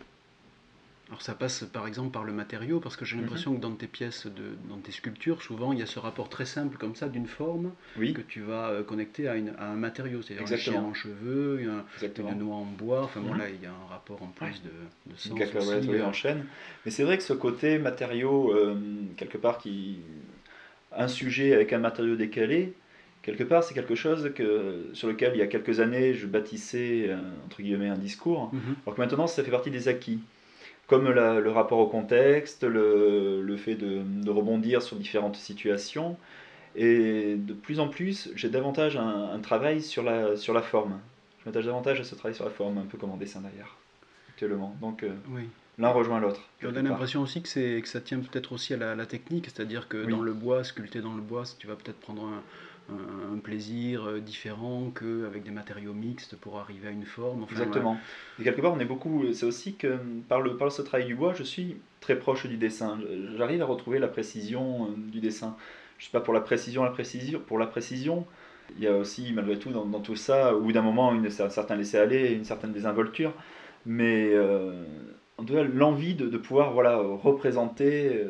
Alors 1.10 1.22
ça 1.22 1.34
passe 1.34 1.64
par 1.64 1.88
exemple 1.88 2.12
par 2.12 2.22
le 2.22 2.32
matériau, 2.32 2.78
parce 2.78 2.96
que 2.96 3.04
j'ai 3.04 3.16
mhm. 3.16 3.22
l'impression 3.22 3.54
que 3.56 3.60
dans 3.60 3.72
tes 3.72 3.88
pièces, 3.88 4.26
de, 4.26 4.56
dans 4.68 4.78
tes 4.78 4.92
sculptures, 4.92 5.42
souvent 5.42 5.72
il 5.72 5.80
y 5.80 5.82
a 5.82 5.86
ce 5.86 5.98
rapport 5.98 6.28
très 6.28 6.44
simple 6.44 6.76
comme 6.76 6.94
ça 6.94 7.08
d'une 7.08 7.26
forme 7.26 7.72
que 7.96 8.20
tu 8.20 8.42
vas 8.42 8.68
euh, 8.68 8.84
connecter 8.84 9.26
à, 9.26 9.34
une, 9.34 9.52
à 9.58 9.66
un 9.66 9.74
matériau, 9.74 10.22
c'est-à-dire 10.22 10.52
un 10.52 10.56
chien 10.56 10.82
en 10.82 10.94
cheveux, 10.94 11.60
une 11.60 12.38
noix 12.38 12.56
en 12.56 12.64
bois, 12.64 13.02
enfin 13.02 13.20
bon 13.20 13.32
mhm. 13.32 13.38
là 13.38 13.48
il 13.48 13.60
y 13.60 13.66
a 13.66 13.70
un 13.70 13.90
rapport 13.90 14.22
en 14.22 14.28
plus 14.28 14.62
de, 14.62 15.10
de 15.12 15.16
sens. 15.16 15.32
Une 15.32 15.90
oui, 15.90 15.96
euh. 15.96 16.06
en 16.06 16.12
chêne. 16.12 16.46
Mais 16.84 16.92
c'est 16.92 17.02
vrai 17.02 17.16
que 17.16 17.24
ce 17.24 17.32
côté 17.32 17.78
matériau, 17.78 18.52
euh, 18.54 18.76
quelque 19.16 19.38
part, 19.38 19.58
qui 19.58 19.98
un 20.96 21.08
sujet 21.08 21.54
avec 21.54 21.72
un 21.72 21.78
matériau 21.78 22.14
décalé, 22.14 22.72
quelque 23.22 23.44
part, 23.44 23.64
c'est 23.64 23.74
quelque 23.74 23.96
chose 23.96 24.32
que, 24.34 24.90
sur 24.92 25.08
lequel, 25.08 25.32
il 25.34 25.38
y 25.38 25.42
a 25.42 25.46
quelques 25.48 25.80
années, 25.80 26.14
je 26.14 26.26
bâtissais, 26.26 27.10
entre 27.46 27.62
guillemets, 27.62 27.88
un 27.88 27.98
discours, 27.98 28.52
mhm. 28.52 28.76
alors 28.84 28.96
que 28.96 29.00
maintenant, 29.00 29.26
ça 29.26 29.42
fait 29.44 29.50
partie 29.50 29.70
des 29.70 29.88
acquis 29.88 30.20
comme 30.90 31.08
le 31.08 31.50
rapport 31.52 31.78
au 31.78 31.86
contexte, 31.86 32.64
le, 32.64 33.42
le 33.42 33.56
fait 33.56 33.76
de, 33.76 34.02
de, 34.02 34.30
rebondir 34.30 34.82
sur 34.82 34.96
différentes 34.96 35.36
situations. 35.36 36.16
Et 36.74 37.36
de 37.36 37.52
plus 37.52 37.78
en 37.78 37.86
plus, 37.86 38.28
j'ai 38.34 38.48
davantage 38.48 38.96
un, 38.96 39.38
travail 39.38 39.82
sur 39.82 40.02
la, 40.02 40.36
sur 40.36 40.52
la 40.52 40.62
forme. 40.62 40.98
Je 41.38 41.48
m'attache 41.48 41.64
davantage 41.64 42.00
à 42.00 42.04
ce 42.04 42.16
travail 42.16 42.34
sur 42.34 42.44
la 42.44 42.50
forme, 42.50 42.78
un 42.78 42.86
peu 42.86 42.98
comme 42.98 43.12
en 43.12 43.16
dessin 43.16 43.40
d'ailleurs, 43.40 43.76
actuellement. 44.30 44.74
Donc 44.80 45.04
euh, 45.04 45.12
oui. 45.28 45.42
l'un 45.78 45.90
rejoint 45.90 46.18
l'autre. 46.18 46.40
On 46.64 46.74
a 46.74 46.82
l'impression 46.82 47.22
aussi 47.22 47.40
que, 47.40 47.78
que 47.78 47.88
ça 47.88 48.00
tient 48.00 48.18
peut-être 48.18 48.52
aussi 48.52 48.74
à 48.74 48.76
la, 48.76 48.96
la 48.96 49.06
technique, 49.06 49.44
c'est-à-dire 49.46 49.86
que 49.86 50.10
dans 50.10 50.22
le 50.22 50.32
bois, 50.32 50.64
sculpté 50.64 51.00
dans 51.00 51.14
le 51.14 51.22
bois, 51.22 51.44
tu 51.56 51.68
vas 51.68 51.76
peut-être 51.76 52.00
prendre 52.00 52.24
un, 52.24 52.42
un, 53.32 53.38
plaisir 53.38 54.06
euh, 54.06 54.20
différent 54.20 54.92
qu'avec 54.94 55.42
des 55.42 55.50
matériaux 55.50 55.94
mixtes 55.94 56.36
pour 56.36 56.58
arriver 56.58 56.88
à 56.88 56.90
une 56.90 57.06
forme. 57.06 57.46
Exactement. 57.50 57.98
Et 58.38 58.44
quelque 58.44 58.60
part, 58.60 58.72
on 58.72 58.80
est 58.80 58.84
beaucoup. 58.84 59.32
C'est 59.32 59.46
aussi 59.46 59.74
que 59.74 59.98
par, 60.28 60.40
le, 60.40 60.56
par 60.56 60.70
ce 60.70 60.82
travail 60.82 61.06
du 61.06 61.14
bois, 61.14 61.32
je 61.34 61.42
suis 61.42 61.76
très 62.00 62.18
proche 62.18 62.46
du 62.46 62.56
dessin. 62.56 62.98
J'arrive 63.36 63.62
à 63.62 63.64
retrouver 63.64 63.98
la 63.98 64.08
précision 64.08 64.86
euh, 64.86 64.88
du 64.96 65.20
dessin. 65.20 65.56
Je 65.98 66.06
sais 66.06 66.10
pas 66.10 66.20
pour 66.20 66.34
la 66.34 66.40
précision, 66.40 66.84
la 66.84 66.90
précision. 66.90 67.40
Pour 67.40 67.58
la 67.58 67.66
précision, 67.66 68.26
il 68.76 68.84
y 68.84 68.86
a 68.86 68.96
aussi 68.96 69.32
malgré 69.32 69.58
tout 69.58 69.70
dans, 69.70 70.00
tout 70.00 70.16
ça, 70.16 70.54
ou 70.56 70.72
d'un 70.72 70.82
moment, 70.82 71.14
une, 71.14 71.26
un 71.26 71.50
certain 71.50 71.76
laisser-aller, 71.76 72.32
une 72.32 72.44
certaine 72.44 72.72
désinvolture. 72.72 73.32
Mais 73.86 74.30
euh, 74.34 74.84
en 75.38 75.44
tout 75.44 75.54
cas, 75.54 75.62
l'envie 75.62 76.14
de, 76.14 76.26
de, 76.26 76.38
pouvoir 76.38 76.72
voilà, 76.72 76.96
représenter 76.96 78.24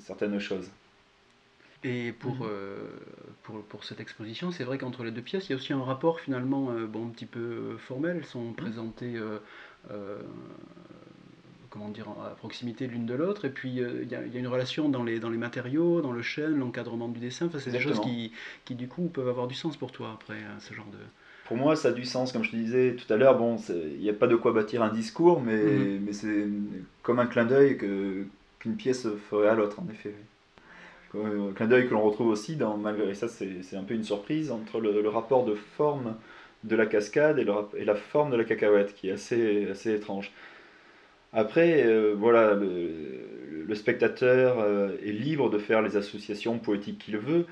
certaines 0.00 0.38
choses. 0.38 0.70
Et 1.84 2.12
pour, 2.12 2.34
mhm. 2.34 2.46
euh, 2.50 2.76
pour, 3.48 3.62
pour, 3.62 3.84
cette 3.84 4.00
exposition, 4.00 4.50
c'est 4.50 4.64
vrai 4.64 4.76
qu'entre 4.76 5.04
les 5.04 5.10
deux 5.10 5.22
pièces, 5.22 5.48
il 5.48 5.50
y 5.50 5.52
a 5.54 5.56
aussi 5.56 5.72
un 5.72 5.82
rapport 5.82 6.20
finalement 6.20 6.70
euh, 6.70 6.86
bon, 6.86 7.06
un 7.06 7.10
petit 7.10 7.24
peu 7.24 7.40
euh, 7.40 7.78
formel. 7.78 8.18
Elles 8.18 8.26
sont 8.26 8.44
mhm. 8.44 8.54
présentées 8.54 9.14
comment 11.70 11.90
dire, 11.90 12.08
à 12.24 12.30
proximité 12.30 12.86
l'une 12.86 13.06
de 13.06 13.14
l'autre. 13.14 13.44
Et 13.44 13.50
puis 13.50 13.70
il 13.70 14.10
y, 14.10 14.14
a, 14.14 14.22
y, 14.26 14.36
a 14.36 14.38
une 14.38 14.46
relation 14.46 14.88
dans 14.88 15.02
les, 15.02 15.18
dans 15.18 15.30
les 15.30 15.38
matériaux, 15.38 16.00
dans 16.00 16.12
le 16.12 16.22
chêne, 16.22 16.58
l'encadrement 16.58 17.08
du 17.08 17.20
dessin. 17.20 17.46
Enfin, 17.46 17.58
c'est 17.58 17.70
des 17.70 17.80
choses 17.80 18.00
qui, 18.00 18.32
qui, 18.64 18.74
du 18.74 18.88
coup 18.88 19.08
peuvent 19.08 19.28
avoir 19.28 19.46
du 19.46 19.54
sens 19.54 19.76
pour 19.76 19.92
toi 19.92 20.12
après, 20.14 20.38
ce 20.60 20.74
genre 20.74 20.88
de... 20.92 20.98
Pour 21.46 21.56
moi, 21.56 21.76
ça 21.76 21.88
a 21.88 21.92
du 21.92 22.04
sens, 22.04 22.32
comme 22.32 22.44
je 22.44 22.50
te 22.50 22.56
disais 22.56 22.96
tout 22.96 23.10
à 23.12 23.16
l'heure. 23.16 23.38
Bon, 23.38 23.56
il 23.68 24.00
n'y 24.00 24.10
a 24.10 24.14
pas 24.14 24.26
de 24.26 24.36
quoi 24.36 24.52
bâtir 24.52 24.82
un 24.82 24.90
discours, 24.90 25.40
mais, 25.40 25.98
mais 26.00 26.12
c'est 26.12 26.46
comme 27.02 27.18
un 27.18 27.26
clin 27.26 27.44
d'œil 27.44 27.78
qu'une 27.78 28.76
pièce 28.76 29.06
ferait 29.30 29.48
à 29.48 29.54
l'autre, 29.54 29.80
en 29.80 29.88
effet 29.90 30.14
clin 31.10 31.66
d'œil 31.66 31.88
que 31.88 31.94
l'on 31.94 32.02
retrouve 32.02 32.28
aussi 32.28 32.56
dans, 32.56 32.76
malgré 32.76 33.14
ça 33.14 33.28
c'est 33.28 33.76
un 33.76 33.84
peu 33.84 33.94
une 33.94 34.04
surprise, 34.04 34.50
entre 34.50 34.80
le, 34.80 35.08
rapport 35.08 35.44
de 35.44 35.54
forme 35.54 36.16
de 36.64 36.76
la 36.76 36.86
cascade 36.86 37.38
et, 37.38 37.44
le, 37.44 37.52
et, 37.76 37.84
la 37.84 37.94
forme 37.94 38.30
de 38.30 38.36
la 38.36 38.44
cacahuète, 38.44 38.94
qui 38.94 39.08
est 39.08 39.12
assez, 39.12 39.68
assez 39.70 39.94
étrange. 39.94 40.32
Après, 41.32 41.84
euh, 41.86 42.14
voilà, 42.16 42.54
le, 42.54 43.64
le 43.66 43.74
spectateur 43.74 44.64
est 45.04 45.12
libre 45.12 45.50
de 45.50 45.58
faire 45.58 45.82
les 45.82 45.96
associations 45.96 46.58
poétiques 46.58 46.98
qu'il 46.98 47.18
veut. 47.18 47.46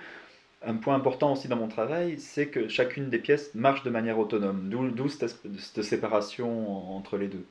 Un 0.62 0.74
point 0.76 0.94
important 0.94 1.32
aussi 1.32 1.48
dans 1.48 1.56
mon 1.56 1.68
travail, 1.68 2.18
c'est 2.18 2.48
que 2.48 2.68
chacune 2.68 3.10
des 3.10 3.18
pièces 3.18 3.54
marche 3.54 3.82
de 3.84 3.90
manière 3.90 4.18
autonome, 4.18 4.68
d'où 4.68 5.08
cette, 5.08 5.82
séparation 5.82 6.96
entre 6.96 7.18
les 7.18 7.28
deux. 7.28 7.44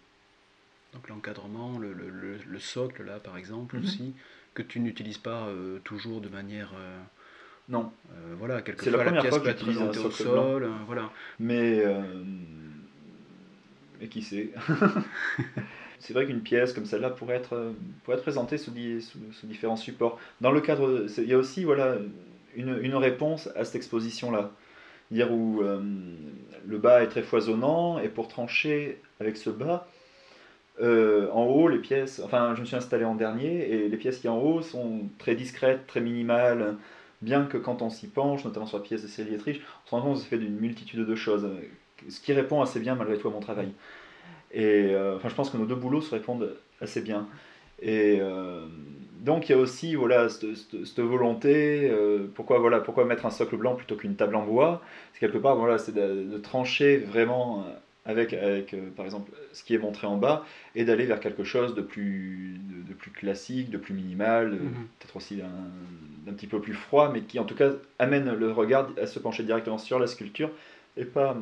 Donc 0.94 1.08
l'encadrement, 1.10 1.78
le, 1.78 2.60
socle 2.60 3.04
là 3.04 3.20
par 3.20 3.38
exemple 3.38 3.78
mhm. 3.78 3.84
aussi, 3.84 4.14
que 4.56 4.64
tu 4.64 4.80
n'utilises 4.80 5.20
pas 5.20 5.48
toujours 5.84 6.20
de 6.22 6.30
manière... 6.30 6.74
non. 7.70 7.92
voilà, 8.40 8.64
quelquefois 8.64 8.98
la, 8.98 9.04
première 9.04 9.22
pièce 9.22 9.36
fois 9.36 9.44
que 9.44 9.50
j'utilise 9.50 9.82
un 9.82 9.94
socle 9.94 10.08
au 10.08 10.12
sol, 10.12 10.70
voilà. 10.88 11.12
Mais 11.40 11.84
mais 14.00 14.08
qui 14.08 14.22
sait 14.22 14.50
C'est 16.00 16.14
vrai 16.14 16.26
qu'une 16.26 16.42
pièce 16.42 16.74
comme 16.74 16.86
celle-là 16.86 17.10
pourrait 17.10 17.36
être, 17.36 17.74
pourrait 18.04 18.18
être 18.18 18.24
présentée 18.24 18.58
sous, 18.58 18.72
sous, 19.02 19.48
différents 19.48 19.78
supports. 19.78 20.20
Dans 20.42 20.52
le 20.52 20.62
cadre, 20.62 21.06
il 21.18 21.24
y 21.24 21.34
a 21.34 21.38
aussi 21.38 21.64
voilà, 21.64 21.96
une, 22.56 22.78
une 22.82 22.96
réponse 22.96 23.50
à 23.56 23.66
cette 23.66 23.76
exposition-là. 23.76 24.52
Dire 25.12 25.32
où 25.32 25.62
euh, 25.62 25.82
le 26.66 26.78
bas 26.78 27.04
est 27.04 27.08
très 27.08 27.22
foisonnant, 27.22 28.00
et 28.00 28.10
pour 28.10 28.28
trancher 28.28 29.00
avec 29.20 29.38
ce 29.38 29.50
bas, 29.50 29.88
euh, 30.82 31.30
en 31.32 31.46
haut, 31.46 31.68
les 31.68 31.80
pièces, 31.80 32.22
enfin, 32.24 32.54
je 32.56 32.62
me 32.62 32.66
suis 32.66 32.76
installé 32.76 33.06
en 33.06 33.16
dernier, 33.16 33.70
et 33.72 33.90
les 33.90 33.98
pièces 33.98 34.20
qui 34.20 34.28
en 34.28 34.38
haut 34.40 34.62
sont 34.62 35.04
très 35.18 35.36
discrètes, 35.36 35.88
très 35.88 36.02
minimales, 36.02 36.76
bien 37.22 37.46
que 37.46 37.58
quand 37.58 37.82
on 37.82 37.90
s'y 37.90 38.08
penche, 38.08 38.44
notamment 38.44 38.66
sur 38.66 38.78
la 38.78 38.84
pièce 38.84 39.04
de 39.04 39.08
Céline 39.08 39.32
Dietrich, 39.32 39.62
on 39.86 39.90
se 39.90 39.96
rend 39.96 40.02
compte 40.02 40.16
que 40.16 40.24
c'est 40.24 40.30
fait 40.30 40.38
d'une 40.38 40.58
multitude 40.58 41.06
de 41.06 41.16
choses 41.16 41.48
ce 42.10 42.20
qui 42.20 42.34
répond 42.34 42.62
assez 42.62 42.80
bien 42.80 42.96
malgré 42.96 43.18
tout 43.18 43.28
à 43.28 43.32
mon 43.32 43.40
travail. 43.40 43.70
Et 44.52 44.94
euh, 44.94 45.16
enfin, 45.16 45.30
je 45.30 45.36
pense 45.36 45.50
que 45.50 45.58
nos 45.58 45.66
deux 45.66 45.76
boulots 45.76 46.02
se 46.02 46.14
répondent 46.14 46.56
assez 46.82 47.02
bien. 47.02 47.28
Et 47.82 48.20
euh, 48.22 48.66
donc 49.20 49.50
il 49.50 49.54
y 49.54 49.56
a 49.56 49.58
aussi 49.58 49.96
voilà 49.96 50.30
cette, 50.30 51.00
volonté. 51.00 51.92
Pourquoi 52.36 52.60
voilà 52.60 52.80
pourquoi 52.80 53.06
mettre 53.06 53.26
un 53.26 53.32
socle 53.32 53.58
blanc 53.58 53.76
plutôt 53.76 53.96
qu'une 53.96 54.16
table 54.16 54.36
en 54.36 54.46
bois? 54.46 54.82
C'est 55.14 55.20
quelque 55.20 55.38
part 55.38 55.56
voilà 55.56 55.78
c'est 55.78 55.94
de, 55.94 56.38
trancher 56.38 56.98
vraiment 56.98 57.66
avec 58.06 58.34
avec 58.34 58.76
par 58.96 59.06
exemple 59.06 59.32
ce 59.52 59.64
qui 59.64 59.74
est 59.74 59.80
montré 59.80 60.08
en 60.08 60.18
bas 60.18 60.46
et 60.76 60.86
d'aller 60.86 61.06
vers 61.06 61.20
quelque 61.20 61.44
chose 61.44 61.74
de 61.76 61.82
plus 61.82 62.60
de, 62.88 62.94
plus 62.94 63.12
classique, 63.12 63.70
de 63.70 63.78
plus 63.78 63.94
minimal, 63.94 64.54
mhm. 64.54 64.88
peut-être 65.00 65.16
aussi 65.16 65.38
d'un 65.38 66.34
petit 66.34 66.48
peu 66.48 66.62
plus 66.62 66.74
froid, 66.74 67.12
mais 67.12 67.22
qui 67.22 67.40
en 67.40 67.46
tout 67.46 67.56
cas 67.56 67.72
amène 68.00 68.34
le 68.34 68.52
regard 68.52 68.90
à 69.02 69.08
se 69.08 69.20
pencher 69.20 69.44
directement 69.44 69.78
sur 69.78 70.00
la 70.00 70.08
sculpture 70.08 70.50
et 70.98 71.06
pas 71.06 71.36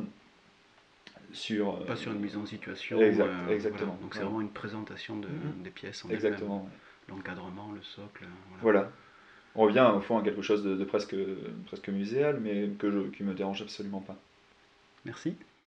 sur... 1.32 1.84
Pas 1.84 1.96
sur 1.96 2.12
une 2.12 2.20
mise 2.20 2.36
en 2.36 2.46
situation. 2.46 2.98
Euh, 3.00 3.48
exactement. 3.48 3.98
Donc 4.00 4.14
c'est 4.14 4.22
vraiment 4.22 4.40
une 4.40 4.50
présentation 4.50 5.16
de, 5.16 5.26
mm-hmm. 5.26 5.62
des 5.62 5.70
pièces 5.70 6.04
en 6.04 6.10
Exactement. 6.10 6.68
L'encadrement, 7.08 7.72
le 7.74 7.82
socle. 7.82 8.24
Voilà. 8.62 8.90
On 9.54 9.62
revient 9.62 9.86
au 9.94 10.00
fond 10.00 10.18
à 10.18 10.22
quelque 10.22 10.42
chose 10.42 10.64
de, 10.64 10.84
presque, 10.84 11.14
presque 11.66 11.88
muséal, 11.88 12.40
mais 12.40 12.70
que 12.78 12.90
je, 12.90 12.98
qui 13.10 13.22
me 13.22 13.34
dérange 13.34 13.62
absolument 13.62 14.00
pas. 14.00 14.16
Merci. 15.04 15.36